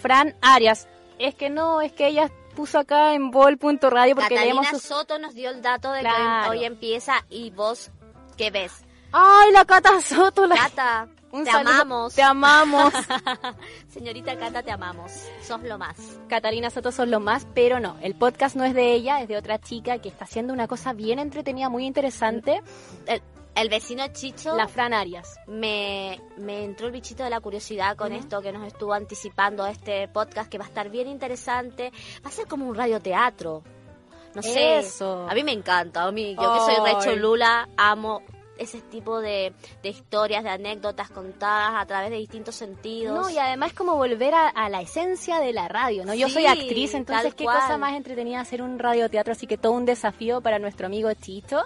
[0.00, 0.88] Fran Arias.
[1.18, 5.50] Es que no, es que ella puso acá en bol.radio porque Catalina Soto nos dio
[5.50, 7.90] el dato de que hoy empieza y vos,
[8.36, 8.72] ¿qué ves?
[9.12, 10.46] ¡Ay, la Cata Soto!
[10.46, 10.56] La...
[10.56, 11.08] Cata,
[11.44, 12.14] te amamos.
[12.14, 12.92] Te amamos.
[13.88, 15.12] Señorita Cata, te amamos.
[15.42, 15.96] Sos lo más.
[16.28, 17.96] Catalina Soto sos lo más, pero no.
[18.02, 20.92] El podcast no es de ella, es de otra chica que está haciendo una cosa
[20.92, 22.62] bien entretenida, muy interesante.
[23.06, 23.22] El
[23.68, 24.56] vecino Chicho.
[24.56, 25.38] La Fran Arias.
[25.46, 30.08] Me, me entró el bichito de la curiosidad con esto que nos estuvo anticipando este
[30.08, 31.92] podcast que va a estar bien interesante.
[32.24, 33.62] Va a ser como un radioteatro.
[34.34, 34.78] No sé.
[34.78, 35.26] Eso.
[35.28, 36.04] A mí me encanta.
[36.04, 38.22] A mí, yo que soy Recho Lula, amo
[38.58, 43.18] ese tipo de, de, historias, de anécdotas contadas a través de distintos sentidos.
[43.18, 46.14] No, y además como volver a, la esencia de la radio, ¿no?
[46.14, 49.84] Yo soy actriz, entonces qué cosa más entretenida hacer un radioteatro, así que todo un
[49.84, 51.64] desafío para nuestro amigo Chicho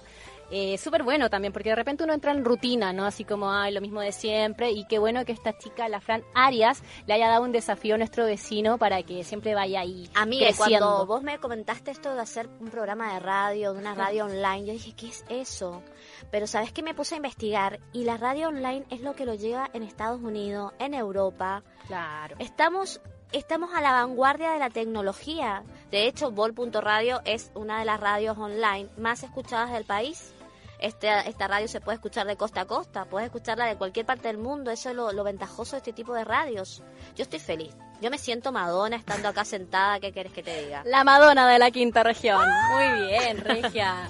[0.51, 3.05] eh, súper bueno también, porque de repente uno entra en rutina, ¿no?
[3.05, 4.71] Así como, ay, lo mismo de siempre.
[4.71, 7.99] Y qué bueno que esta chica, la Fran Arias, le haya dado un desafío a
[7.99, 10.09] nuestro vecino para que siempre vaya ahí.
[10.15, 13.95] A mí, cuando vos me comentaste esto de hacer un programa de radio, de una
[13.95, 15.83] radio online, yo dije, ¿qué es eso?
[16.31, 19.35] Pero sabes que me puse a investigar y la radio online es lo que lo
[19.35, 21.63] lleva en Estados Unidos, en Europa.
[21.87, 22.37] Claro.
[22.39, 23.01] Estamos
[23.33, 25.63] estamos a la vanguardia de la tecnología.
[25.91, 30.33] De hecho, Vol.radio es una de las radios online más escuchadas del país.
[30.79, 34.29] Este, esta radio se puede escuchar de costa a costa, puedes escucharla de cualquier parte
[34.29, 36.83] del mundo, eso es lo, ventajoso de este tipo de radios.
[37.15, 37.75] Yo estoy feliz.
[38.01, 40.83] Yo me siento Madonna estando acá sentada, ¿qué quieres que te diga?
[40.85, 42.43] La Madonna de la quinta región.
[42.73, 44.09] Muy bien, Regia.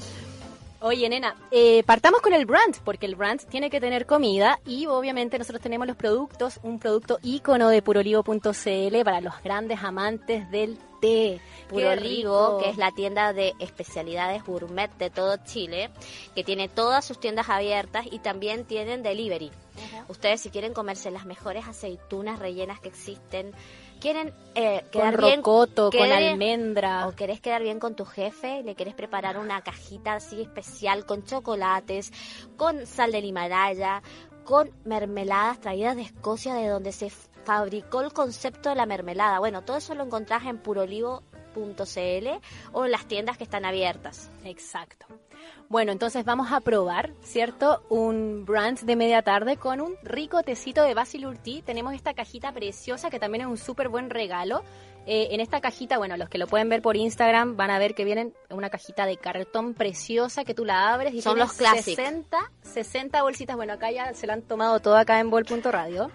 [0.81, 4.87] Oye, nena, eh, partamos con el brand, porque el brand tiene que tener comida y
[4.87, 10.79] obviamente nosotros tenemos los productos, un producto ícono de purolivo.cl para los grandes amantes del
[11.01, 11.41] té.
[11.69, 15.91] Puro Olivo, que es la tienda de especialidades gourmet de todo Chile,
[16.35, 19.51] que tiene todas sus tiendas abiertas y también tienen delivery.
[20.09, 23.53] Ustedes si quieren comerse las mejores aceitunas rellenas que existen,
[24.01, 27.09] quieren eh, quedar con rocoto, con almendra.
[27.09, 31.25] O querés quedar bien con tu jefe, le querés preparar una cajita así especial con
[31.25, 32.13] chocolates,
[32.57, 34.03] con sal del Himalaya,
[34.45, 37.11] con mermeladas traídas de Escocia, de donde se
[37.47, 39.39] fabricó el concepto de la mermelada.
[39.39, 41.23] Bueno, todo eso lo encontrás en Purolivo
[42.73, 44.31] o en las tiendas que están abiertas.
[44.45, 45.07] Exacto.
[45.69, 47.83] Bueno, entonces vamos a probar, ¿cierto?
[47.89, 51.63] Un brunch de media tarde con un rico tecito de Basil Urti.
[51.63, 54.63] Tenemos esta cajita preciosa que también es un súper buen regalo.
[55.09, 57.95] Eh, en esta cajita, bueno, los que lo pueden ver por Instagram van a ver
[57.95, 62.05] que vienen una cajita de cartón preciosa que tú la abres y son los clásicos.
[62.05, 63.55] 60, 60 bolsitas.
[63.55, 66.11] Bueno, acá ya se la han tomado todo acá en bol.radio.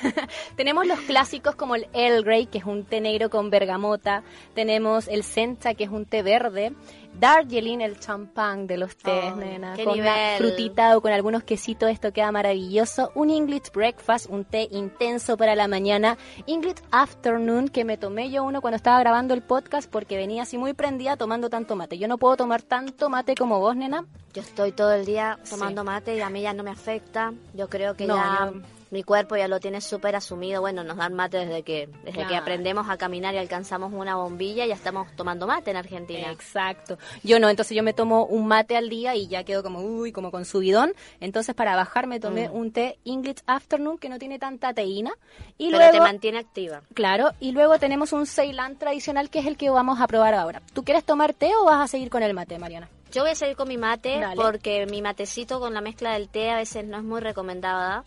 [0.56, 4.22] Tenemos los clásicos como el Earl Grey, que es un té negro con bergamota.
[4.54, 6.72] Tenemos el Sencha, que es un té verde.
[7.18, 9.76] Darjeeling, el champán de los tés, nena.
[9.76, 13.12] Con una frutita o con algunos quesitos, esto queda maravilloso.
[13.14, 16.16] Un English breakfast, un té intenso para la mañana.
[16.46, 20.56] English afternoon, que me tomé yo uno cuando estaba grabando el podcast porque venía así
[20.56, 21.98] muy prendida tomando tanto mate.
[21.98, 24.06] Yo no puedo tomar tanto mate como vos, nena.
[24.32, 27.34] Yo estoy todo el día tomando mate y a mí ya no me afecta.
[27.54, 28.52] Yo creo que ya
[28.90, 30.60] mi cuerpo ya lo tiene súper asumido.
[30.60, 34.66] Bueno, nos dan mate desde que desde que aprendemos a caminar y alcanzamos una bombilla,
[34.66, 36.30] ya estamos tomando mate en Argentina.
[36.30, 36.98] Exacto.
[37.22, 40.12] Yo no, entonces yo me tomo un mate al día y ya quedo como, uy,
[40.12, 40.92] como con subidón.
[41.20, 42.54] Entonces para bajar me tomé mm.
[42.54, 45.12] un té English Afternoon que no tiene tanta teína.
[45.58, 46.82] Y Pero te mantiene activa.
[46.94, 50.62] Claro, y luego tenemos un Ceilán tradicional que es el que vamos a probar ahora.
[50.72, 52.88] ¿Tú quieres tomar té o vas a seguir con el mate, Mariana?
[53.10, 54.36] Yo voy a seguir con mi mate Dale.
[54.36, 58.04] porque mi matecito con la mezcla del té a veces no es muy recomendada.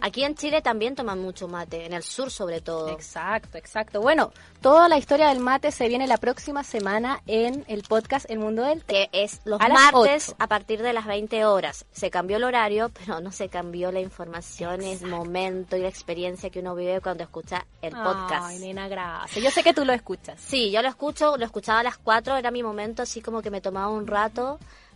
[0.00, 2.90] Aquí en Chile también toman mucho mate, en el sur sobre todo.
[2.90, 4.00] Exacto, exacto.
[4.00, 8.38] Bueno, toda la historia del mate se viene la próxima semana en el podcast El
[8.38, 9.08] Mundo del Té.
[9.10, 11.84] que es los A martes a partir de las 20 horas.
[11.90, 16.50] Se cambió el horario, pero no se cambió la información, el momento y la experiencia
[16.50, 18.46] que uno vive cuando escucha el podcast.
[18.46, 19.42] Ay, nena, gracias.
[19.42, 20.40] Yo sé que tú lo escuchas.
[20.40, 23.50] Sí, yo lo escucho, lo escuchaba a las 4, era mi momento así como que
[23.50, 24.43] me tomaba un rato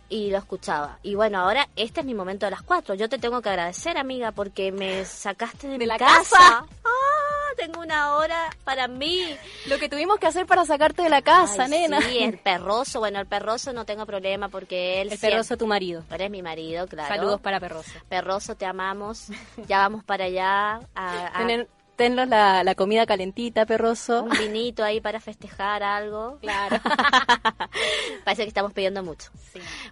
[0.09, 0.97] y lo escuchaba.
[1.03, 2.95] Y bueno, ahora este es mi momento de las 4.
[2.95, 6.37] Yo te tengo que agradecer, amiga, porque me sacaste de, De mi la casa.
[6.37, 6.65] casa.
[6.83, 9.35] Ah, tengo una hora para mí.
[9.67, 12.01] Lo que tuvimos que hacer para sacarte de la casa, Ay, nena.
[12.01, 12.99] Sí, el perroso.
[12.99, 16.03] Bueno, el perroso no tengo problema porque él El siempre- perroso tu marido.
[16.09, 17.13] Eres mi marido, claro.
[17.13, 17.91] Saludos para perroso.
[18.07, 19.27] Perroso, te amamos.
[19.67, 21.67] Ya vamos para allá a, a Tener,
[21.99, 24.23] tenlos la, la comida calentita, perroso.
[24.23, 26.39] un vinito ahí para festejar algo.
[26.41, 26.77] Claro.
[28.23, 29.29] Parece que estamos pidiendo mucho.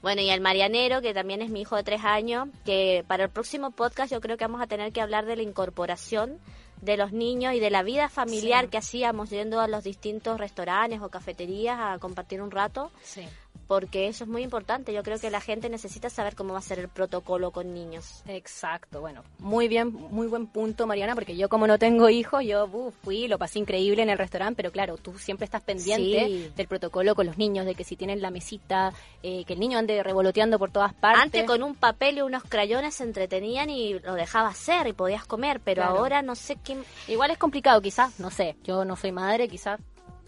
[0.01, 3.29] Bueno, y el Marianero, que también es mi hijo de tres años, que para el
[3.29, 6.39] próximo podcast yo creo que vamos a tener que hablar de la incorporación
[6.81, 8.69] de los niños y de la vida familiar Sí.
[8.69, 13.27] que hacíamos yendo a los distintos restaurantes o cafeterías a compartir un rato, Sí.
[13.67, 14.93] Porque eso es muy importante.
[14.93, 18.23] Yo creo que la gente necesita saber cómo va a ser el protocolo con niños.
[18.27, 22.65] Exacto, bueno, muy bien, muy buen punto, Mariana, porque yo como no tengo hijos, yo
[22.65, 26.51] uh, fui, lo pasé increíble en el restaurante, pero claro, tú siempre estás pendiente Sí.
[26.55, 28.93] del protocolo con los niños, de que si tienen la mesita,
[29.23, 31.23] eh, que el niño ande revoloteando por todas partes.
[31.23, 35.25] Antes con un papel y unos crayones se entretenían y lo dejaba hacer y podías
[35.25, 35.97] comer, pero Claro.
[35.99, 36.77] ahora no sé qué...
[37.07, 39.79] Igual es complicado, quizás, no sé, yo no soy madre, quizás,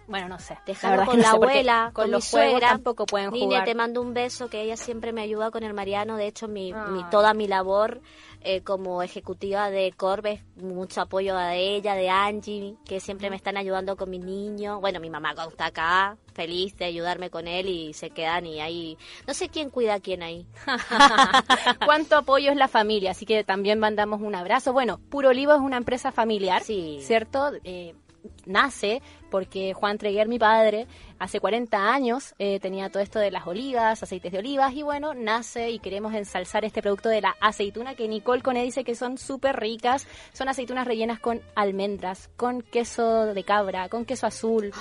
[0.09, 0.57] bueno, no sé.
[0.65, 2.69] Dejarlo con que no la sé, abuela, con con, los suegra.
[2.69, 3.65] tampoco pueden Niña, jugar.
[3.65, 6.17] te mando un beso, que ella siempre me ayuda con el Mariano.
[6.17, 8.01] De hecho, mi, mi- toda mi labor
[8.41, 13.35] eh, como ejecutiva de Corbe es mucho apoyo de ella, de Angie, que siempre me
[13.35, 14.79] están ayudando con mi niño.
[14.79, 18.97] Bueno, mi mamá está acá, feliz de ayudarme con él y se quedan y ahí...
[19.27, 20.45] No sé quién cuida a quién ahí.
[21.85, 24.73] Cuánto apoyo es la familia, así que también mandamos un abrazo.
[24.73, 26.99] Bueno, Puro Olivo es una empresa familiar, Sí.
[27.01, 27.51] ¿cierto?
[27.63, 27.93] Eh,
[28.45, 30.87] nace porque Juan Treguer, mi padre,
[31.19, 35.13] hace 40 años eh, tenía todo esto de las olivas, aceites de olivas, y bueno,
[35.13, 39.17] nace y queremos ensalzar este producto de la aceituna que Nicole Cone dice que son
[39.19, 40.07] súper ricas.
[40.33, 44.71] Son aceitunas rellenas con almendras, con queso de cabra, con queso azul.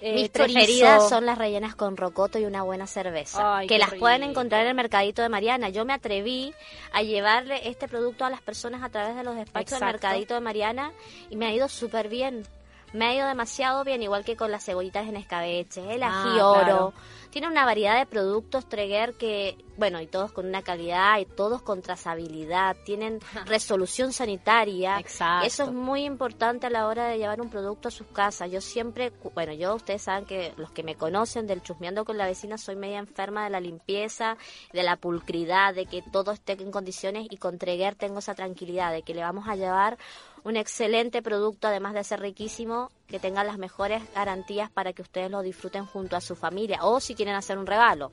[0.00, 0.54] eh, Mis chorizo.
[0.54, 4.30] preferidas son las rellenas con rocoto y una buena cerveza, Ay, que las pueden rico.
[4.30, 5.68] encontrar en el mercadito de Mariana.
[5.68, 6.54] Yo me atreví
[6.92, 10.40] a llevarle este producto a las personas a través de los despachos del mercadito de
[10.40, 10.92] Mariana
[11.28, 12.44] y me ha ido súper bien.
[12.92, 16.40] Me ha ido demasiado bien, igual que con las cebollitas en escabeche, el Ah, ají
[16.40, 16.60] oro.
[16.64, 16.92] claro.
[17.30, 21.60] Tiene una variedad de productos Treguer que, bueno, y todos con una calidad y todos
[21.60, 22.74] con trazabilidad.
[22.86, 24.98] Tienen resolución sanitaria.
[24.98, 25.46] Exacto.
[25.46, 28.50] Eso es muy importante a la hora de llevar un producto a sus casas.
[28.50, 32.24] Yo siempre, bueno, yo ustedes saben que los que me conocen del chusmeando con la
[32.26, 34.38] vecina soy media enferma de la limpieza,
[34.72, 38.90] de la pulcridad, de que todo esté en condiciones y con Treguer tengo esa tranquilidad
[38.92, 39.98] de que le vamos a llevar
[40.44, 45.30] un excelente producto, además de ser riquísimo, que tenga las mejores garantías para que ustedes
[45.30, 48.10] lo disfruten junto a su familia o si quieren hacer un regalo.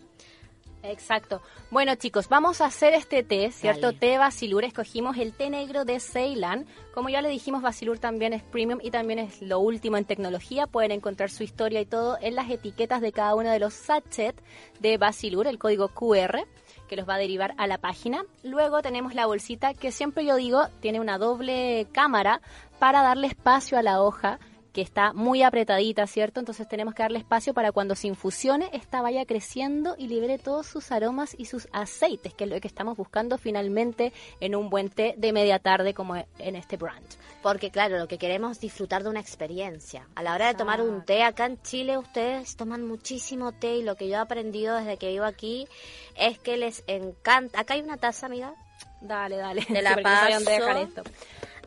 [0.83, 1.41] Exacto.
[1.71, 3.87] Bueno, chicos, vamos a hacer este té, ¿cierto?
[3.87, 3.97] Dale.
[3.97, 4.63] Té Basilur.
[4.63, 6.67] Escogimos el té negro de Ceylan.
[6.93, 10.67] Como ya le dijimos, Basilur también es premium y también es lo último en tecnología.
[10.67, 14.41] Pueden encontrar su historia y todo en las etiquetas de cada uno de los sachets
[14.79, 16.45] de Basilur, el código QR
[16.87, 18.23] que los va a derivar a la página.
[18.43, 22.41] Luego tenemos la bolsita que siempre yo digo tiene una doble cámara
[22.79, 24.39] para darle espacio a la hoja
[24.75, 26.41] que está muy apretadita, ¿cierto?
[26.41, 30.67] Entonces tenemos que darle espacio para cuando se infusione, esta vaya creciendo y libere todos
[30.67, 34.11] sus aromas y sus aceites, que es lo que estamos buscando finalmente
[34.41, 37.05] en un buen té de media tarde como en este brand.
[37.41, 40.09] Porque claro, lo que queremos es disfrutar de una experiencia.
[40.13, 43.83] A la hora de tomar un té, acá en Chile ustedes toman muchísimo té y
[43.83, 45.69] lo que yo he aprendido desde que vivo aquí
[46.17, 47.61] es que les encanta.
[47.61, 48.53] Acá hay una taza, amiga.
[48.99, 49.61] Dale, dale.
[49.61, 51.03] Te la Sí, no esto.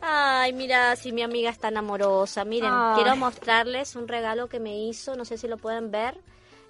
[0.01, 2.45] Ay, mira, si mi amiga es tan amorosa.
[2.45, 2.95] Miren, Ay.
[2.95, 6.19] quiero mostrarles un regalo que me hizo, no sé si lo pueden ver.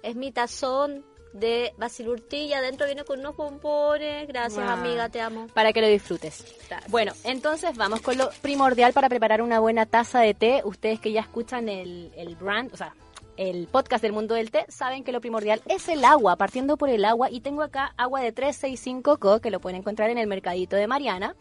[0.02, 2.58] Es mi tazón de basilurtilla.
[2.58, 4.26] Adentro viene con unos pompones.
[4.26, 5.46] Gracias, amiga, te amo.
[5.54, 6.44] para que lo disfrutes.
[6.88, 10.62] Bueno, entonces vamos con lo primordial para preparar una buena taza de té.
[10.64, 12.94] Ustedes que ya escuchan el, el brand, o sea,
[13.36, 16.90] el podcast del mundo del té, saben que lo primordial es el agua, partiendo por
[16.90, 17.30] el agua.
[17.30, 20.86] Y tengo acá agua de 365 Co, que lo pueden encontrar en el mercadito de
[20.86, 21.34] Mariana.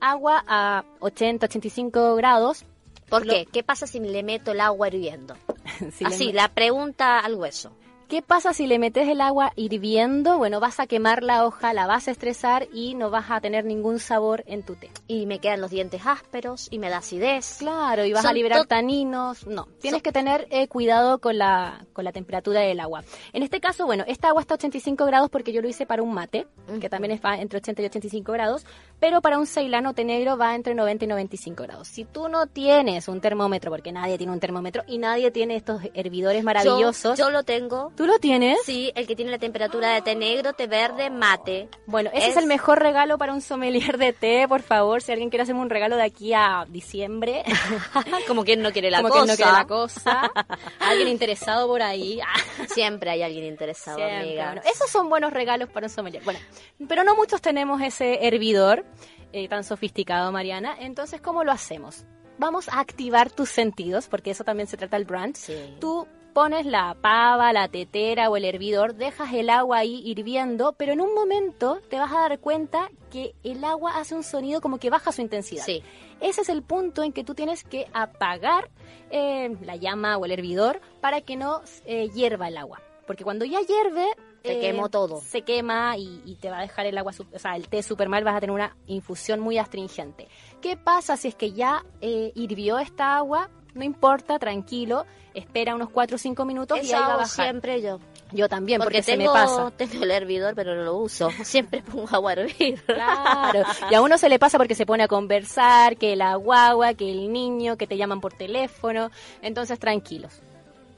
[0.00, 2.64] Agua a 80, 85 grados.
[3.08, 3.46] ¿Por Lo- qué?
[3.52, 5.36] ¿Qué pasa si le meto el agua hirviendo?
[5.92, 7.72] Si Así, la pregunta al hueso.
[8.08, 10.36] ¿Qué pasa si le metes el agua hirviendo?
[10.38, 13.64] Bueno, vas a quemar la hoja, la vas a estresar y no vas a tener
[13.64, 14.90] ningún sabor en tu té.
[15.08, 17.56] Y me quedan los dientes ásperos y me da acidez.
[17.58, 19.46] Claro, y vas a liberar taninos.
[19.46, 23.02] No, tienes Son- que tener eh, cuidado con la, con la temperatura del agua.
[23.32, 26.02] En este caso, bueno, esta agua está a 85 grados porque yo lo hice para
[26.02, 26.46] un mate,
[26.80, 28.66] que también es va entre 80 y 85 grados,
[29.00, 31.88] pero para un ceilano té negro va entre 90 y 95 grados.
[31.88, 35.80] Si tú no tienes un termómetro, porque nadie tiene un termómetro y nadie tiene estos
[35.94, 37.92] hervidores maravillosos, Yo, yo lo tengo.
[37.96, 38.58] ¿Tú lo tienes?
[38.64, 41.68] Sí, el que tiene la temperatura de té negro, té verde, mate.
[41.86, 42.30] Bueno, ese es...
[42.30, 45.02] Es- el mejor regalo para un sommelier de té, por favor.
[45.02, 47.44] Si alguien quiere hacerme un regalo de aquí a diciembre,
[48.26, 49.22] Como quien no quiere la como cosa.
[49.24, 50.32] que no quiere la cosa,
[50.80, 52.20] alguien interesado por ahí.
[52.74, 54.46] Siempre hay alguien interesado, Siempre, amiga.
[54.46, 56.22] bueno, esos son buenos regalos para un sommelier.
[56.24, 56.40] Bueno,
[56.88, 58.84] pero no muchos tenemos ese hervidor
[59.32, 60.76] eh, tan sofisticado, Mariana.
[60.78, 62.04] Entonces, ¿cómo lo hacemos?
[62.38, 65.36] Vamos a activar tus sentidos, porque eso también se trata el brand.
[65.36, 65.54] Sí.
[65.80, 70.92] Tú pones la pava, la tetera o el hervidor, dejas el agua ahí hirviendo, pero
[70.92, 74.78] en un momento te vas a dar cuenta que el agua hace un sonido como
[74.78, 75.64] que baja su intensidad.
[75.64, 75.82] Sí.
[76.20, 78.68] Ese es el punto en que tú tienes que apagar
[79.10, 82.82] eh, la llama o el hervidor para que no eh, hierva el agua.
[83.06, 84.06] Porque cuando ya hierve...
[84.42, 85.20] Se eh, quemó todo.
[85.20, 88.08] Se quema y, y te va a dejar el agua, o sea, el té súper
[88.08, 90.28] mal, vas a tener una infusión muy astringente.
[90.60, 93.50] ¿Qué pasa si es que ya eh, hirvió esta agua?
[93.74, 95.04] No importa, tranquilo,
[95.34, 97.46] espera unos 4 o 5 minutos y ahí va a bajar.
[97.46, 97.98] siempre yo.
[98.32, 99.70] Yo también, porque, Porque se me pasa.
[99.76, 101.30] tengo el hervidor, pero no lo uso.
[101.44, 102.82] Siempre pongo agua a hervir.
[102.82, 106.94] Claro, y a uno se le pasa porque se pone a conversar, que la guagua,
[106.94, 109.10] que el niño, que te llaman por teléfono,
[109.42, 110.40] entonces tranquilos.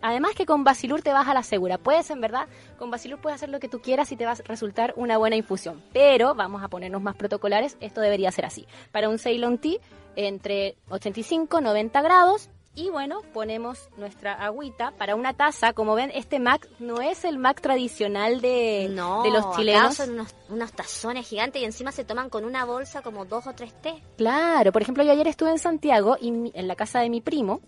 [0.01, 1.78] Además que con Basilur te vas a la segura.
[1.78, 2.47] Puedes, en verdad,
[2.78, 5.37] con Basilur puedes hacer lo que tú quieras y te va a resultar una buena
[5.37, 5.82] infusión.
[5.93, 8.66] Pero vamos a ponernos más protocolares, esto debería ser así.
[8.93, 9.78] Para un Ceylon Tea,
[10.14, 12.51] entre 85 90 grados.
[12.79, 15.72] Y bueno, ponemos nuestra agüita para una taza.
[15.72, 19.95] Como ven, este Mac no es el Mac tradicional de, No, de los acá chilenos.
[19.97, 23.55] son unos, unos tazones gigantes y encima se toman con una bolsa como dos o
[23.55, 23.95] tres té.
[24.18, 27.22] Claro, por ejemplo, yo ayer estuve en Santiago y mi- en la casa de mi
[27.22, 27.62] primo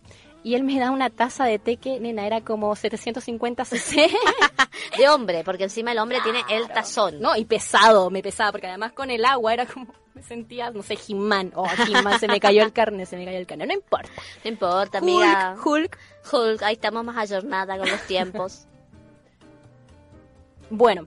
[0.48, 4.10] y él me da una taza de té que, nena, era como 750 cc.
[4.96, 7.20] De hombre, porque encima el hombre tiene el tazón.
[7.20, 10.82] no, y pesado, me pesaba, porque además con el agua era como, me sentía, no
[10.82, 11.52] sé, Jimán.
[11.54, 13.66] Oh, Jimán, se me cayó el carne, se me cayó el carne.
[13.66, 14.08] No importa.
[14.42, 15.54] No importa, amiga.
[15.62, 15.98] Hulk, Hulk.
[16.32, 18.66] Hulk, ahí estamos más ayornada con los tiempos.
[20.70, 21.06] Bueno,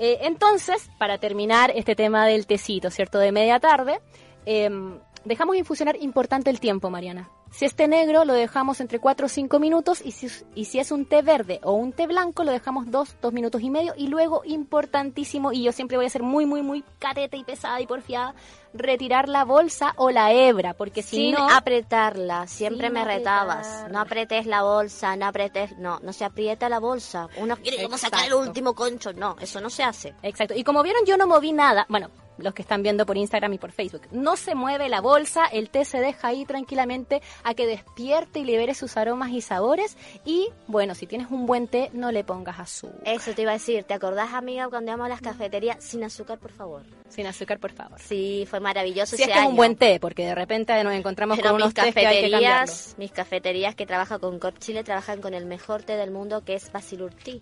[0.00, 3.20] eh, entonces, para terminar este tema del tecito, ¿cierto?
[3.20, 4.00] De media tarde,
[4.44, 7.30] em, dejamos infusionar importante el tiempo, Mariana.
[7.56, 10.78] Si es té negro, lo dejamos entre 4 o 5 minutos y si, y si
[10.78, 13.94] es un té verde o un té blanco, lo dejamos 2, 2 minutos y medio
[13.96, 17.80] y luego, importantísimo, y yo siempre voy a ser muy, muy, muy careta y pesada
[17.80, 18.34] y porfiada,
[18.74, 21.48] retirar la bolsa o la hebra, porque si no...
[21.48, 23.86] apretarla, siempre me retabas.
[23.90, 27.30] No apretes la bolsa, no apretes, no, no se aprieta la bolsa.
[27.38, 30.14] Uno quiere como sacar el último concho, no, eso no se hace.
[30.22, 30.52] Exacto.
[30.54, 31.86] Y como vieron, yo no moví nada.
[31.88, 34.02] Bueno, los que están viendo por Instagram y por Facebook.
[34.10, 38.44] No se mueve la bolsa, el té se deja ahí tranquilamente a que despierte y
[38.44, 39.96] libere sus aromas y sabores.
[40.24, 43.00] Y bueno, si tienes un buen té, no le pongas azúcar.
[43.04, 46.38] Eso te iba a decir, ¿te acordás, amiga, cuando íbamos a las cafeterías sin azúcar,
[46.38, 46.82] por favor?
[47.08, 47.98] Sin azúcar, por favor.
[48.00, 49.56] Sí, fue maravilloso Si es que es un año.
[49.56, 52.30] buen té, porque de repente nos encontramos Pero con unos mis tés que hay que
[52.30, 52.58] cambiarlo.
[52.66, 56.44] cafeterías, mis cafeterías que trabajan con Corp Chile trabajan con el mejor té del mundo
[56.44, 57.40] que es Basilur Tea.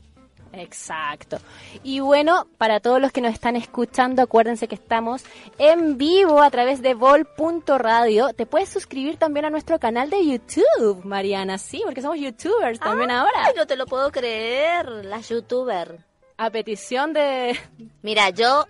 [0.57, 1.39] Exacto.
[1.83, 5.25] Y bueno, para todos los que nos están escuchando, acuérdense que estamos
[5.59, 8.33] en vivo a través de vol.radio.
[8.35, 13.11] Te puedes suscribir también a nuestro canal de YouTube, Mariana, sí, porque somos youtubers también
[13.11, 13.45] ahora.
[13.45, 15.99] Ay, no te lo puedo creer, las youtuber.
[16.37, 17.59] A petición de...
[18.03, 18.67] Mira, yo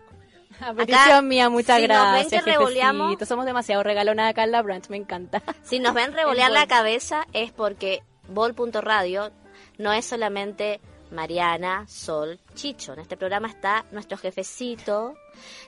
[0.61, 2.45] A petición mía, muchas si nos ven gracias.
[2.45, 3.25] que revoleamos-.
[3.27, 5.43] Somos demasiado regalonas acá en la branch, me encanta.
[5.63, 9.31] Si nos ven revolear la cabeza es porque Vol.radio
[9.79, 10.81] no es solamente
[11.15, 12.93] Mariana, Sol, Chicho.
[12.93, 15.15] En este programa está nuestro jefecito,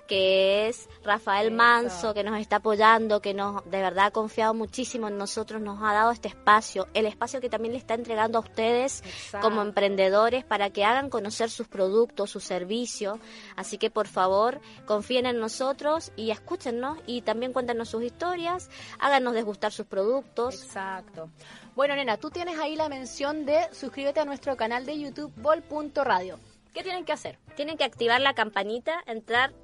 [0.07, 5.09] que es Rafael Manso, que nos está apoyando, que nos de verdad ha confiado muchísimo
[5.09, 8.41] en nosotros, nos ha dado este espacio, el espacio que también le está entregando a
[8.41, 9.47] ustedes Exacto.
[9.47, 13.19] como emprendedores para que hagan conocer sus productos, sus servicios.
[13.57, 19.35] Así que por favor, confíen en nosotros y escúchennos y también cuéntanos sus historias, háganos
[19.35, 20.63] desgustar sus productos.
[20.63, 21.31] Exacto.
[21.75, 26.39] Bueno, nena, tú tienes ahí la mención de suscríbete a nuestro canal de YouTube, vol.radio.
[26.77, 27.39] ¿Qué tienen que hacer?
[27.55, 29.55] Tienen que activar la campanita, entrar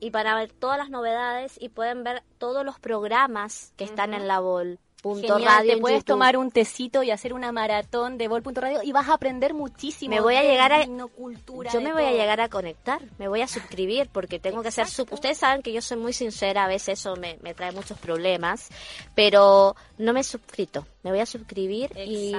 [0.00, 4.26] y para ver todas las novedades y pueden ver todos los programas que están en
[4.26, 4.80] la Vol.
[5.02, 6.06] Punto Genial, radio te puedes YouTube.
[6.06, 10.12] tomar un tecito y hacer una maratón de Vol.radio y vas a aprender muchísimo.
[10.12, 10.86] Me voy a llegar a-
[11.16, 14.72] cultura, Yo me voy a llegar a conectar, me voy a suscribir porque tengo que
[14.72, 15.12] ser sub.
[15.12, 18.68] Ustedes saben que yo soy muy sincera, a veces eso me, me trae muchos problemas,
[19.14, 20.86] pero no me he suscrito.
[21.04, 22.34] Me voy a suscribir y,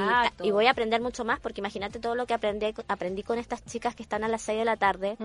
[0.51, 3.95] voy a aprender mucho más porque imagínate todo lo que aprendí, aprendí con estas chicas
[3.95, 5.17] que están a las 6 de la tarde.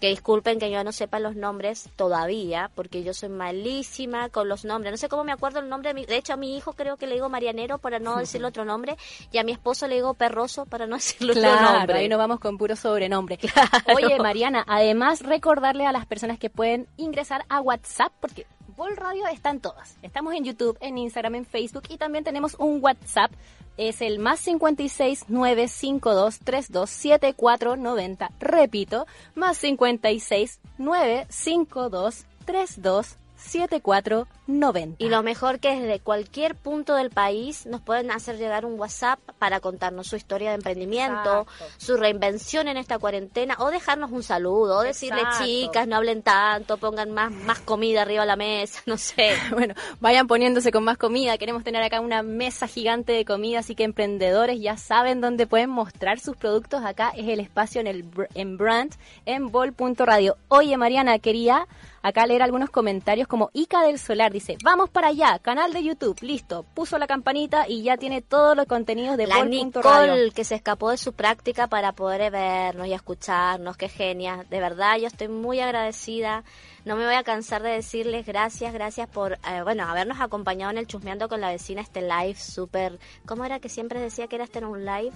[0.00, 4.64] Que disculpen que yo no sepa los nombres todavía, porque yo soy malísima con los
[4.64, 4.90] nombres.
[4.92, 6.06] No sé cómo me acuerdo el nombre de mi...
[6.06, 8.96] De hecho, a mi hijo creo que le digo Marianero para no decirle otro nombre,
[9.32, 11.98] y a mi esposo le digo Perroso para no decirle otro Claro, nombre.
[11.98, 13.38] ahí nos vamos con puro sobrenombre.
[13.94, 18.46] Oye, Mariana, además recordarle a las personas que pueden ingresar a WhatsApp, porque
[18.76, 19.96] Vol Radio está en todas.
[20.02, 23.30] Estamos en YouTube, en Instagram, en Facebook y también tenemos un WhatsApp.
[23.78, 28.30] Es el más 56 952 32 7490.
[28.40, 35.02] Repito, más 56 952 32 7490.
[35.02, 39.18] Y lo mejor que desde cualquier punto del país nos pueden hacer llegar un WhatsApp
[39.38, 41.74] para contarnos su historia de emprendimiento, Exacto.
[41.78, 45.44] su reinvención en esta cuarentena, o dejarnos un saludo, o decirle Exacto.
[45.44, 49.36] chicas, no hablen tanto, pongan más, más comida arriba de la mesa, no sé.
[49.56, 51.38] Bueno, vayan poniéndose con más comida.
[51.38, 55.70] Queremos tener acá una mesa gigante de comida, así que emprendedores ya saben dónde pueden
[55.70, 56.84] mostrar sus productos.
[56.84, 58.94] Acá es el espacio en el en brand
[59.24, 60.36] en bol.radio.
[60.48, 61.66] Oye, Mariana, quería
[62.02, 66.20] acá leer algunos comentarios como Ica del Solar dice, "Vamos para allá, canal de YouTube,
[66.22, 66.64] listo.
[66.74, 70.54] Puso la campanita y ya tiene todos los contenidos de La bol.radio." Nicole que se
[70.54, 74.44] escapó de su práctica para poder vernos y escucharnos, qué genia.
[74.48, 76.44] De verdad, yo estoy muy agradecida.
[76.84, 80.78] No me voy a cansar de decirles gracias, gracias por, eh, bueno, habernos acompañado en
[80.78, 82.98] el Chusmeando con la vecina, este live súper...
[83.26, 85.12] ¿Cómo era que siempre decía que era este en un live?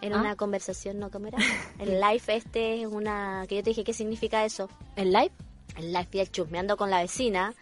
[0.00, 0.20] En ¿Ah?
[0.20, 1.10] una conversación, ¿no?
[1.10, 1.38] ¿Cómo era?
[1.78, 3.44] El live este es una...
[3.48, 4.68] que yo te dije, ¿qué significa eso?
[4.96, 5.32] ¿El live?
[5.76, 7.54] El live el Chusmeando con la vecina,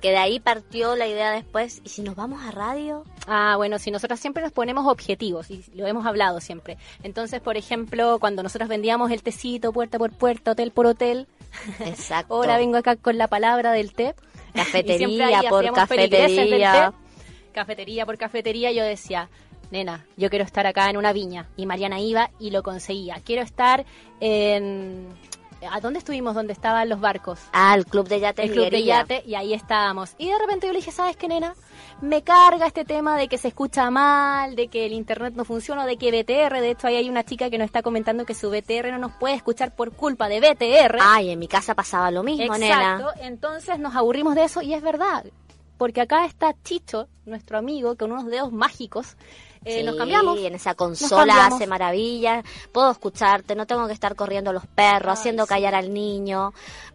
[0.00, 1.80] que de ahí partió la idea después.
[1.84, 3.04] ¿Y si nos vamos a radio?
[3.26, 6.78] Ah, bueno, si nosotras siempre nos ponemos objetivos y lo hemos hablado siempre.
[7.02, 11.26] Entonces, por ejemplo, cuando nosotras vendíamos el tecito puerta por puerta, hotel por hotel,
[11.80, 12.34] Exacto.
[12.36, 14.14] ahora vengo acá con la palabra del té.
[14.54, 16.90] Cafetería por cafetería.
[16.90, 16.96] té.
[17.52, 19.28] Cafetería por cafetería, yo decía,
[19.70, 21.48] nena, yo quiero estar acá en una viña.
[21.56, 23.20] Y Mariana iba y lo conseguía.
[23.24, 23.84] Quiero estar
[24.20, 25.08] en...
[25.70, 26.34] ¿A dónde estuvimos?
[26.34, 27.40] Donde estaban los barcos.
[27.52, 30.14] Ah, el club de yates el club de yate y ahí estábamos.
[30.18, 31.54] Y de repente yo le dije, ¿sabes qué, nena?
[32.02, 35.86] Me carga este tema de que se escucha mal, de que el internet no funciona,
[35.86, 38.50] de que BTR, de hecho ahí hay una chica que nos está comentando que su
[38.50, 40.98] BTR no nos puede escuchar por culpa de BTR.
[41.00, 43.12] Ay, en mi casa pasaba lo mismo, Exacto, nena.
[43.20, 45.24] entonces nos aburrimos de eso y es verdad.
[45.78, 49.16] Porque acá está Chicho, nuestro amigo, con unos dedos mágicos.
[49.66, 50.38] Eh, nos Sí, cambiamos.
[50.38, 52.44] en esa Nos consola hace maravillas.
[52.72, 55.48] Puedo escucharte, no tengo que estar corriendo los perros, Ay, haciendo sí.
[55.48, 56.52] callar al niño.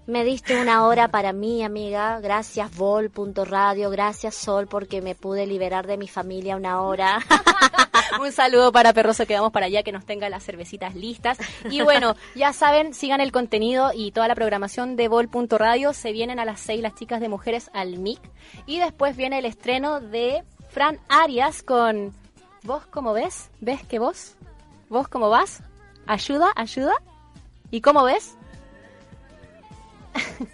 [0.07, 2.19] Me diste una hora para mí, amiga.
[2.21, 3.89] Gracias, Vol.radio.
[3.89, 7.19] Gracias, Sol, porque me pude liberar de mi familia una hora.
[8.19, 11.37] Un saludo para Perroso que vamos para allá, que nos tenga las cervecitas listas.
[11.69, 15.93] Y bueno, ya saben, sigan el contenido y toda la programación de Vol.radio.
[15.93, 18.19] Se vienen a las 6 las chicas de Mujeres al MIC.
[18.65, 22.13] Y después viene el estreno de Fran Arias con
[22.63, 23.49] ¿Vos cómo ves?
[23.59, 24.35] ¿Ves que vos?
[24.87, 25.63] ¿Vos cómo vas?
[26.05, 26.51] ¿Ayuda?
[26.55, 26.93] ¿Ayuda?
[27.71, 28.35] ¿Y cómo ves?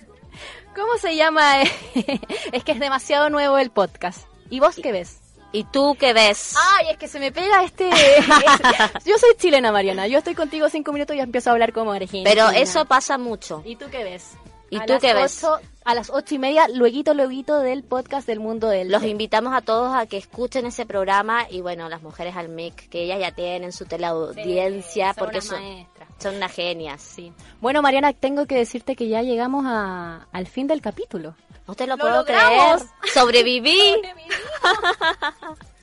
[0.75, 1.61] ¿Cómo se llama?
[2.51, 4.27] es que es demasiado nuevo el podcast.
[4.49, 5.19] ¿Y vos qué ves?
[5.51, 6.55] ¿Y tú qué ves?
[6.75, 7.89] Ay, es que se me pega este...
[9.05, 10.07] Yo soy chilena, Mariana.
[10.07, 12.29] Yo estoy contigo cinco minutos y ya empiezo a hablar como argentina.
[12.29, 13.63] Pero eso pasa mucho.
[13.65, 14.31] ¿Y tú qué ves?
[14.69, 15.45] ¿Y A tú qué ves?
[15.85, 18.89] a las ocho y media, lueguito, lueguito del podcast del mundo del...
[18.91, 22.89] Los invitamos a todos a que escuchen ese programa y bueno, las mujeres al MIC,
[22.89, 26.09] que ellas ya tienen su teleaudiencia Sí, son porque son, maestras.
[26.19, 27.01] son unas genias.
[27.01, 27.31] Sí.
[27.61, 31.35] Bueno, Mariana, tengo que decirte que ya llegamos a- al fin del capítulo.
[31.65, 32.81] No te lo, ¡Lo puedo logramos!
[32.83, 32.89] creer.
[33.13, 33.79] Sobreviví.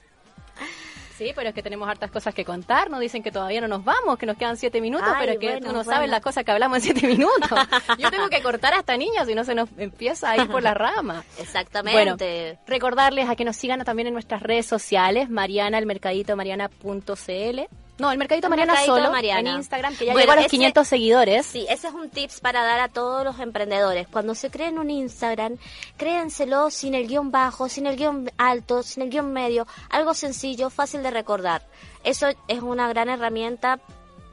[1.25, 2.91] Sí, pero es que tenemos hartas cosas que contar.
[2.91, 5.39] Nos dicen que todavía no nos vamos, que nos quedan siete minutos, Ay, pero es
[5.39, 5.91] que bueno, tú no bueno.
[5.91, 7.59] sabes las cosas que hablamos en siete minutos.
[7.99, 10.62] Yo tengo que cortar a esta niña, si no se nos empieza a ir por
[10.62, 11.14] la rama.
[11.14, 12.59] Bueno, Exactamente.
[12.66, 17.61] recordarles a que nos sigan también en nuestras redes sociales, Mariana, el mercadito mariana.cl.
[17.97, 19.51] No, el mercadito El Mariana Mercadito solo Mariana.
[19.51, 21.47] en Instagram, que ya Bueno, llegó a los ese- 500 seguidores.
[21.47, 24.09] Sí, ese es un tips para dar a todos los emprendedores.
[24.09, 25.59] Cuando se creen un Instagram,
[25.97, 29.67] créanselo sin el guion bajo, sin el guion alto, sin el guion medio.
[29.91, 31.63] Algo sencillo, fácil de recordar.
[32.03, 33.79] Eso es una gran herramienta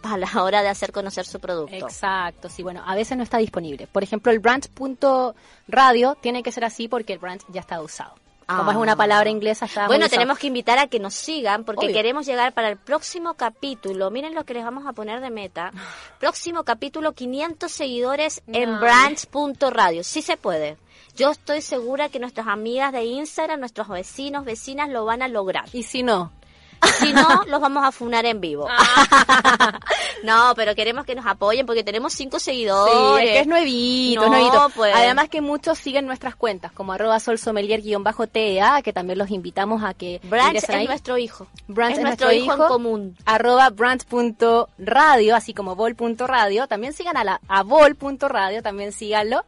[0.04, 1.76] a la hora de hacer conocer su producto.
[1.76, 3.86] Exacto, sí, bueno, a veces no está disponible.
[3.86, 8.16] Por ejemplo, el branch.radio tiene que ser así porque el branch ya está usado.
[8.58, 11.86] Como es una palabra inglesa, está Bueno, tenemos que invitar a que nos sigan porque
[11.86, 11.96] Obvio.
[11.96, 14.10] queremos llegar para el próximo capítulo.
[14.12, 15.72] Miren lo que les vamos a poner de meta.
[16.20, 18.80] Próximo capítulo, 500 seguidores en No.
[18.80, 20.04] branch.radio.
[20.04, 20.78] Sí se puede.
[21.16, 25.66] Yo estoy segura que nuestras amigas de Instagram, nuestros vecinos, vecinas lo van a lograr.
[25.74, 26.32] Y si no,
[27.00, 28.68] Si no, los vamos a funar en vivo.
[28.70, 29.80] Ah.
[30.24, 33.26] no, pero queremos que nos apoyen porque tenemos cinco Sí, seguidores.
[33.28, 34.70] es que es nuevito, No, es nuevito.
[34.76, 34.94] pues.
[34.96, 40.20] Además que muchos siguen nuestras cuentas, como arroba solsommelier-tea, que también los invitamos a que
[40.24, 40.88] Branch es ahí.
[40.88, 41.48] nuestro hijo.
[41.68, 42.64] Branch es, es nuestro, nuestro hijo, hijo.
[42.64, 43.18] en común.
[43.26, 46.68] arroba branch.radio, así como vol.radio.
[46.68, 49.44] También sigan a, la, a vol.radio, también síganlo.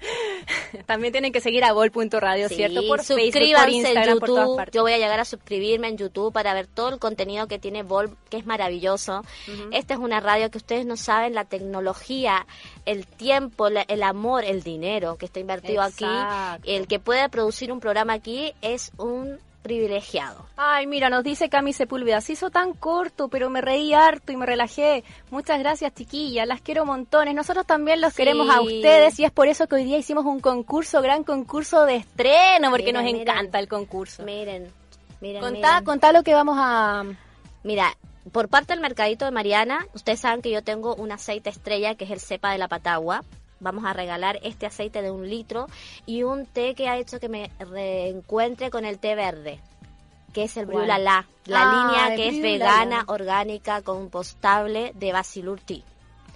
[0.86, 2.80] también tienen que seguir a vol.radio, Sí, ¿cierto?
[2.86, 4.56] Por Facebook, por Instagram, en por todas YouTube.
[4.56, 4.74] partes.
[4.74, 7.82] Yo voy a llegar a suscribirme en YouTube para ver todo el contenido que tiene
[7.82, 9.22] Vol, que es maravilloso.
[9.72, 12.46] Esta es una radio que ustedes no saben la tecnología,
[12.86, 16.06] el tiempo, la- el amor, el dinero que está invertido Exacto.
[16.06, 16.70] aquí.
[16.72, 20.46] El que puede producir un programa aquí es un privilegiado.
[20.56, 24.36] Ay, mira, nos dice Cami Sepúlveda, se hizo tan corto, pero me reí harto y
[24.36, 25.04] me relajé.
[25.30, 27.34] Muchas gracias, chiquillas, las quiero montones.
[27.34, 28.18] Nosotros también los Sí.
[28.18, 31.84] queremos a ustedes y es por eso que hoy día hicimos un concurso, gran concurso
[31.84, 33.20] de estreno, porque Miren, nos miren.
[33.22, 34.22] encanta el concurso.
[34.24, 34.72] Miren,
[35.20, 35.84] miren, Contá, miren.
[35.84, 37.04] contá lo que vamos a...
[37.62, 37.96] Mira,
[38.32, 42.04] por parte del mercadito de Mariana, ustedes saben que yo tengo un aceite estrella que
[42.04, 43.22] es el cepa de la patagua.
[43.60, 45.66] Vamos a regalar este aceite de un litro
[46.06, 49.60] y un té que ha hecho que me reencuentre con el té verde,
[50.32, 50.78] que es el ¿Cuál?
[50.78, 55.82] Briulala, la Ah, línea que es vegana, orgánica, compostable de Basilur Tea.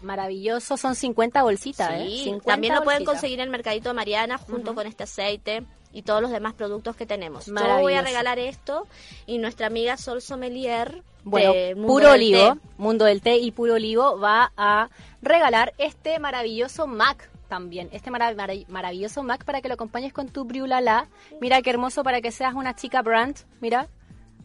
[0.02, 2.04] Maravilloso, son 50 bolsitas, ¿eh?
[2.06, 5.64] Sí, 50 también lo pueden conseguir en el mercadito de Mariana junto con este aceite
[5.94, 7.46] y todos los demás productos que tenemos.
[7.46, 8.86] Yo voy a regalar esto
[9.26, 12.60] y nuestra amiga Sol Sommelier Bueno, de Puro del Olivo, Té.
[12.78, 14.88] Mundo del Té y Puro Olivo va a
[15.22, 20.28] regalar este maravilloso Mac también, este mara- mara- maravilloso Mac para que lo acompañes con
[20.28, 21.08] tu Briulala.
[21.40, 23.88] Mira qué hermoso para que seas una chica brand, mira.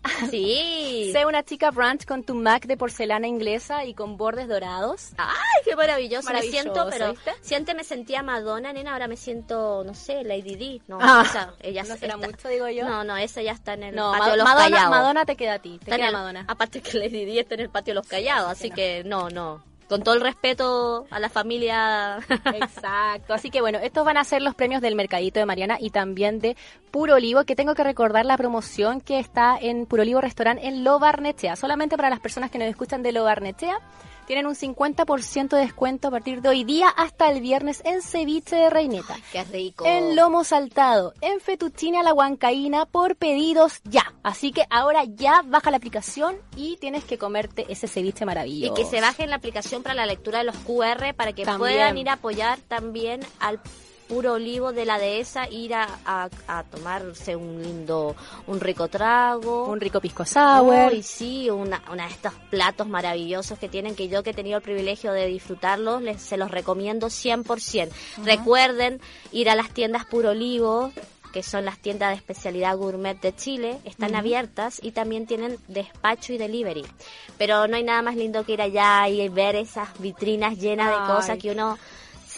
[0.29, 1.09] Sí.
[1.13, 5.09] Sé una chica brand con tu Mac de porcelana inglesa y con bordes dorados.
[5.17, 5.35] Ay,
[5.65, 6.25] qué maravilloso.
[6.27, 7.31] Maravilloso, me siento, pero ¿viste?
[7.41, 10.81] siempre me sentía Madonna, nena, ahora me siento, no sé, Lady D.
[10.87, 12.87] No, Ah, ella no está- será mucho, digo yo.
[12.87, 14.89] No, no, esa ya está en el No, patio de los Madonna, callados.
[14.89, 16.45] Madonna te queda a ti, te queda el- Madonna.
[16.47, 19.63] Aparte que Lady D está en el patio de los callados, así que no, no.
[19.89, 22.19] Con todo el respeto a la familia.
[22.45, 23.33] Exacto.
[23.33, 26.39] Así que bueno, estos van a ser los premios del Mercadito de Mariana y también
[26.39, 26.55] de
[26.91, 30.83] Puro Olivo, que tengo que recordar la promoción que está en Puro Olivo Restaurant en
[30.83, 31.55] Lo Barnechea.
[31.55, 33.79] Solamente para las personas que nos escuchan de Lo Barnechea,
[34.29, 38.55] tienen un 50% de descuento a partir de hoy día hasta el viernes en ceviche
[38.57, 39.17] de reineta.
[39.31, 39.87] qué rico.
[39.87, 44.13] En lomo saltado, en fettuccine a la huancaína por pedidos ya.
[44.21, 48.75] Así que ahora ya baja la aplicación y tienes que comerte ese ceviche Y maravilloso.
[48.75, 51.57] que se bajen la aplicación para la lectura de los QR para que También.
[51.57, 53.59] puedan ir a apoyar también al
[54.09, 58.15] puro olivo de la dehesa, ir a, a- a tomarse un lindo,
[58.47, 59.67] un rico trago.
[59.67, 60.91] Un rico pisco sour.
[60.91, 64.57] Uy, sí, una, una de estos platos maravillosos que tienen, que yo que he tenido
[64.57, 67.89] el privilegio de disfrutarlos, les, se los recomiendo 100%.
[68.25, 68.99] Recuerden
[69.31, 70.91] ir a las tiendas Puro Olivo,
[71.31, 76.33] que son las tiendas de especialidad gourmet de Chile, están abiertas y también tienen despacho
[76.33, 76.83] y delivery.
[77.37, 81.13] Pero no hay nada más lindo que ir allá y ver esas vitrinas llenas de
[81.13, 81.77] cosas que uno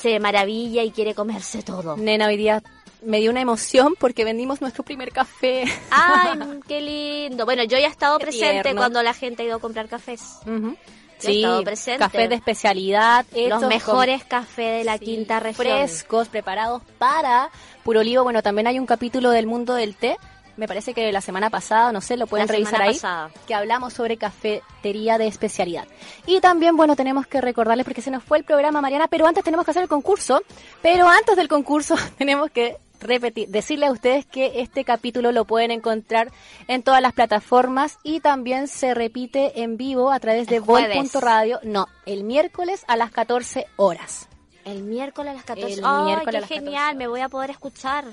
[0.02, 1.98] se maravilla y quiere comerse todo.
[1.98, 2.62] Nena, hoy día
[3.04, 5.64] me dio una emoción porque vendimos nuestro primer café.
[5.92, 7.46] ¡Ay, qué lindo!
[7.46, 8.80] Bueno, yo ya he estado Qué presente tierno.
[8.82, 10.22] cuando la gente ha ido a comprar cafés.
[10.46, 12.00] Yo he estado presente.
[12.00, 15.56] café de especialidad, Los mejores cafés de la sí, quinta región.
[15.68, 17.50] frescos, preparados para
[17.84, 18.24] Puro Olivo.
[18.24, 20.18] Bueno, también hay un capítulo del mundo del té.
[20.62, 23.32] Me parece que la semana pasada, no sé, lo pueden La revisar ahí, pasada.
[23.48, 25.88] que hablamos sobre cafetería de especialidad.
[26.28, 29.44] Y también, bueno, tenemos que recordarles, porque se nos fue el programa, Mariana, pero antes
[29.44, 30.44] tenemos que hacer el concurso.
[30.84, 35.72] Pero antes del concurso tenemos que repetir, decirle a ustedes que este capítulo lo pueden
[35.72, 36.32] encontrar
[36.68, 41.60] en todas las plataformas y también se repite en vivo a través de vol.radio.
[41.64, 44.28] No, el miércoles a las 14 horas.
[44.66, 45.74] El miércoles a las 14.
[45.74, 46.96] El ¡Ay, miércoles qué a las 14 genial!
[46.96, 48.06] Me voy a poder escuchar.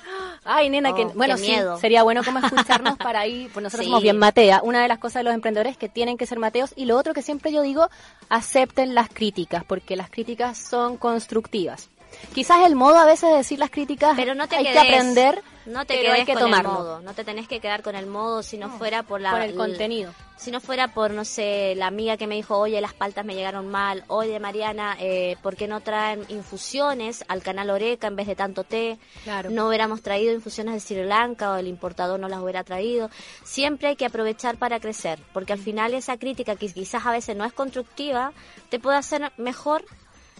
[0.44, 1.78] Ay, nena, que Oh, bueno, sí, miedo.
[1.78, 3.90] sería bueno como escucharnos para ahí, pues nosotros Sí.
[3.90, 4.61] somos bien Matea.
[4.62, 6.96] Una de las cosas de los emprendedores es que tienen que ser Mateos y lo
[6.96, 7.88] otro que siempre yo digo,
[8.28, 11.90] acepten las críticas, porque las críticas son constructivas.
[12.35, 14.89] Quizás el modo a veces de decir las críticas Pero no te hay quedes, que
[14.89, 17.01] aprender, no te pero quedes hay que con tomarlo el modo.
[17.01, 19.55] No te tenés que quedar con el modo si no, fuera por la por el
[19.55, 20.13] contenido.
[20.37, 23.35] Si no fuera por, no sé, la amiga que me dijo, oye, las paltas me
[23.35, 28.29] llegaron mal, oye, Mariana, eh, ¿por qué no traen infusiones al canal Oreca en vez
[28.29, 28.99] de tanto té?
[29.25, 29.51] Claro.
[29.51, 33.11] No hubiéramos traído infusiones de Sri Lanka o el importador no las hubiera traído.
[33.43, 37.35] Siempre hay que aprovechar para crecer, porque al final esa crítica que quizás a veces
[37.35, 38.33] no es constructiva,
[38.69, 39.85] te puede hacer mejor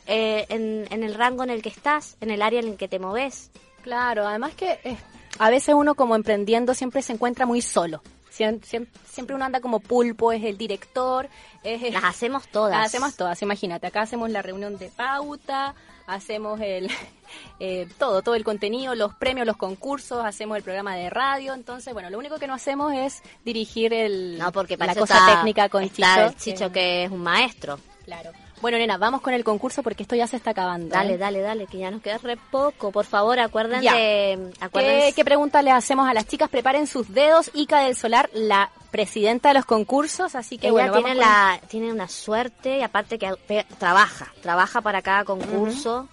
[0.09, 2.89] eh, en, en el rango en el que estás, en el área en el que
[2.89, 3.51] te moves.
[3.83, 4.97] Claro, además que eh,
[5.39, 8.03] a veces uno como emprendiendo siempre se encuentra muy solo.
[8.37, 11.29] Siem- siem- Siempre uno anda como pulpo, es el director,
[11.65, 12.77] es el- Las hacemos todas.
[12.77, 13.87] Las hacemos todas, imagínate.
[13.87, 15.75] Acá hacemos la reunión de pauta,
[16.07, 16.89] hacemos el
[17.61, 21.53] eh, todo, todo el contenido, los premios, los concursos, hacemos el programa de radio.
[21.55, 25.35] Entonces, bueno, lo único que no hacemos es dirigir el, No, porque la cosa está-
[25.37, 26.27] técnica con está Chicho.
[26.29, 27.79] el Chicho que es un maestro.
[28.05, 28.31] Claro.
[28.61, 30.89] Bueno, nena, vamos con el concurso porque esto ya se está acabando.
[30.95, 31.19] Dale, ¿eh?
[31.19, 32.91] dale, dale, que ya nos queda re poco.
[32.91, 33.85] Por favor, acuérdense.
[33.85, 33.95] Ya.
[33.95, 36.49] de- ¿Qué, acuérdense qué pregunta le hacemos a las chicas?
[36.49, 37.51] Preparen sus dedos.
[37.55, 41.33] Ica del Solar, la presidenta de los concursos, así que Ella bueno, tiene, vamos con-
[41.33, 43.33] la, tiene una suerte y aparte que
[43.79, 46.09] trabaja, trabaja para cada concurso.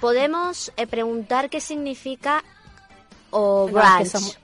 [0.00, 2.42] Podemos eh, preguntar qué significa
[3.30, 4.06] o No, es que branch.
[4.06, 4.38] somos-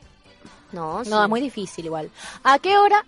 [0.72, 1.22] No, No, sí.
[1.24, 2.10] es muy difícil igual.
[2.44, 3.04] ¿A qué hora?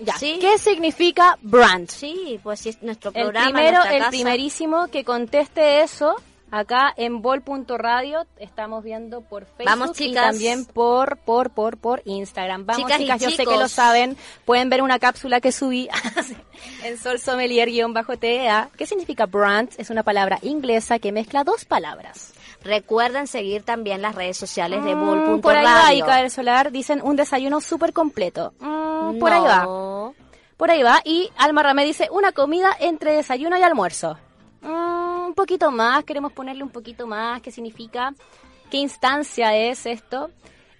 [0.00, 0.16] Ya.
[0.18, 0.38] Sí.
[0.40, 1.88] ¿Qué significa brand?
[1.88, 3.46] Sí, pues si es nuestro El programa.
[3.46, 4.10] primero, nuestra el casa.
[4.10, 6.14] primerísimo que conteste eso,
[6.50, 12.66] acá en bol.radio, estamos viendo por Facebook Vamos, y también por, por, por, por Instagram.
[12.66, 14.16] Vamos, Chicas y chicas, yo sé que lo saben.
[14.44, 15.88] Pueden ver una cápsula que subí
[16.84, 18.70] en Sol Sommelier-TEA.
[18.76, 19.70] ¿Qué significa brand?
[19.78, 22.32] Es una palabra inglesa que mezcla dos palabras.
[22.66, 25.40] Recuerden seguir también las redes sociales de Mm, Bull.radio.
[25.40, 28.52] por ahí va, Ica del Solar, dicen un desayuno súper completo.
[28.58, 30.12] Mm, por ahí va.
[30.56, 31.00] Por ahí va.
[31.04, 34.18] Y Alma Ramé dice una comida entre desayuno y almuerzo.
[34.62, 37.40] Mm, un poquito más, queremos ponerle un poquito más.
[37.40, 38.12] ¿Qué significa?
[38.70, 40.30] ¿Qué instancia es esto?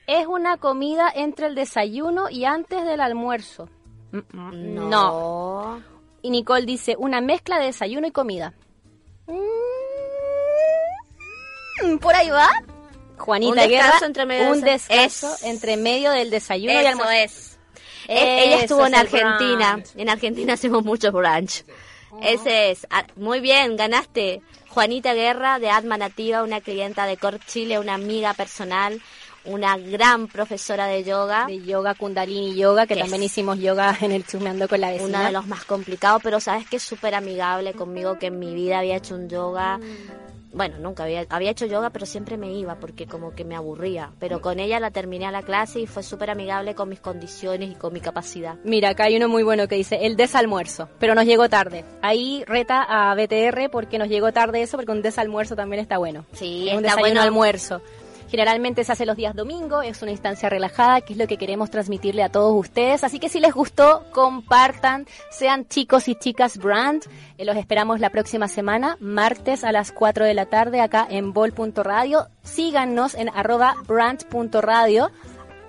[0.08, 3.68] Es una comida entre el desayuno y antes del almuerzo.
[4.12, 4.88] Mm, mm, No.
[4.88, 5.82] no.
[6.22, 8.54] Y Nicole dice una mezcla de desayuno y comida.
[11.82, 12.48] Mm, por ahí va.
[13.18, 17.10] Juanita Un Guerra, entre medio un descanso Es- entre medio del desayuno y almuerzo.
[17.12, 17.58] es.
[18.08, 19.72] Ella estuvo en Argentina.
[19.76, 19.88] brunch.
[19.96, 21.64] En Argentina hacemos mucho brunch.
[22.22, 22.86] Ese es.
[22.90, 24.42] Ah, Muy bien, ganaste.
[24.68, 29.00] Juanita Guerra de Atma Nativa, una clienta de Corp Chile, una amiga personal,
[29.46, 31.46] una gran profesora de yoga.
[31.46, 35.18] de yoga, kundalini yoga, que también es- hicimos yoga en el Chusmeando con la vecina.
[35.20, 38.54] Uno de los más complicados, pero sabes que es súper amigable conmigo, que en mi
[38.54, 39.80] vida había hecho un yoga.
[40.52, 44.12] Bueno, nunca había, había hecho yoga, pero siempre me iba porque como que me aburría.
[44.18, 47.70] Pero con ella la terminé a la clase y fue súper amigable con mis condiciones
[47.70, 48.56] y con mi capacidad.
[48.64, 51.84] Mira, acá hay uno muy bueno que dice el desalmuerzo, pero nos llegó tarde.
[52.02, 56.24] Ahí reta a BTR porque nos llegó tarde eso, porque un desalmuerzo también está bueno.
[56.32, 57.22] Sí, es un está desayuno bueno.
[57.22, 57.82] almuerzo.
[58.28, 61.70] Generalmente se hace los días domingo, es una instancia relajada, que es lo que queremos
[61.70, 63.04] transmitirle a todos ustedes.
[63.04, 67.04] Así que si les gustó, compartan, sean chicos y chicas brand.
[67.38, 71.32] Eh, los esperamos la próxima semana, martes a las 4 de la tarde, acá en
[71.32, 72.28] bol.radio.
[72.42, 75.10] Síganos en arroba brand.radio.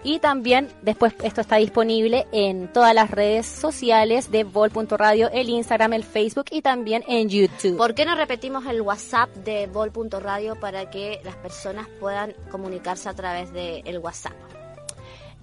[0.08, 5.91] Y también después esto está disponible en todas las redes sociales de Vol.radio, el Instagram,
[5.91, 7.76] el Facebook y también en YouTube.
[7.76, 13.16] ¿Por qué no repetimos el WhatsApp de Vol.radio para que las personas puedan comunicarse a
[13.16, 14.32] través del el WhatsApp?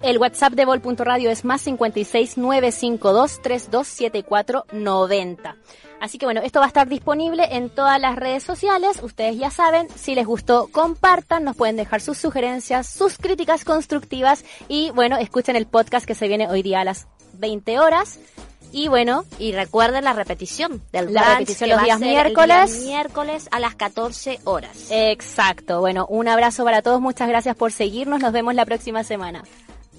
[0.01, 5.57] El WhatsApp de Vol.radio es más 56 952 3274 90.
[6.05, 8.99] Así que bueno, esto va a estar disponible en todas las redes sociales.
[9.01, 14.45] Ustedes ya saben, si les gustó, compartan, nos pueden dejar sus sugerencias, sus críticas constructivas
[14.67, 18.19] y bueno, escuchen el podcast que se viene hoy día a las 20 horas.
[18.71, 22.79] Y bueno, Y recuerden la repetición del La brunch, repetición que los días día miércoles.
[22.85, 24.91] miércoles a las 14 horas.
[24.91, 25.79] exacto.
[25.79, 29.43] Bueno, un abrazo para todos, muchas gracias por seguirnos, nos vemos la próxima semana.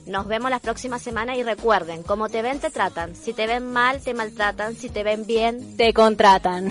[0.06, 3.16] Nos vemos la próxima semana y recuerden, como te ven, te tratan.
[3.16, 4.76] Si te ven mal, te maltratan.
[4.76, 6.70] Si te ven bien, Te contratan.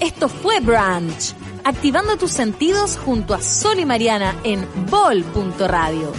[0.00, 1.34] Esto fue Brunch,
[1.64, 6.12] activando tus sentidos junto a Sol y Mariana en bol.radio.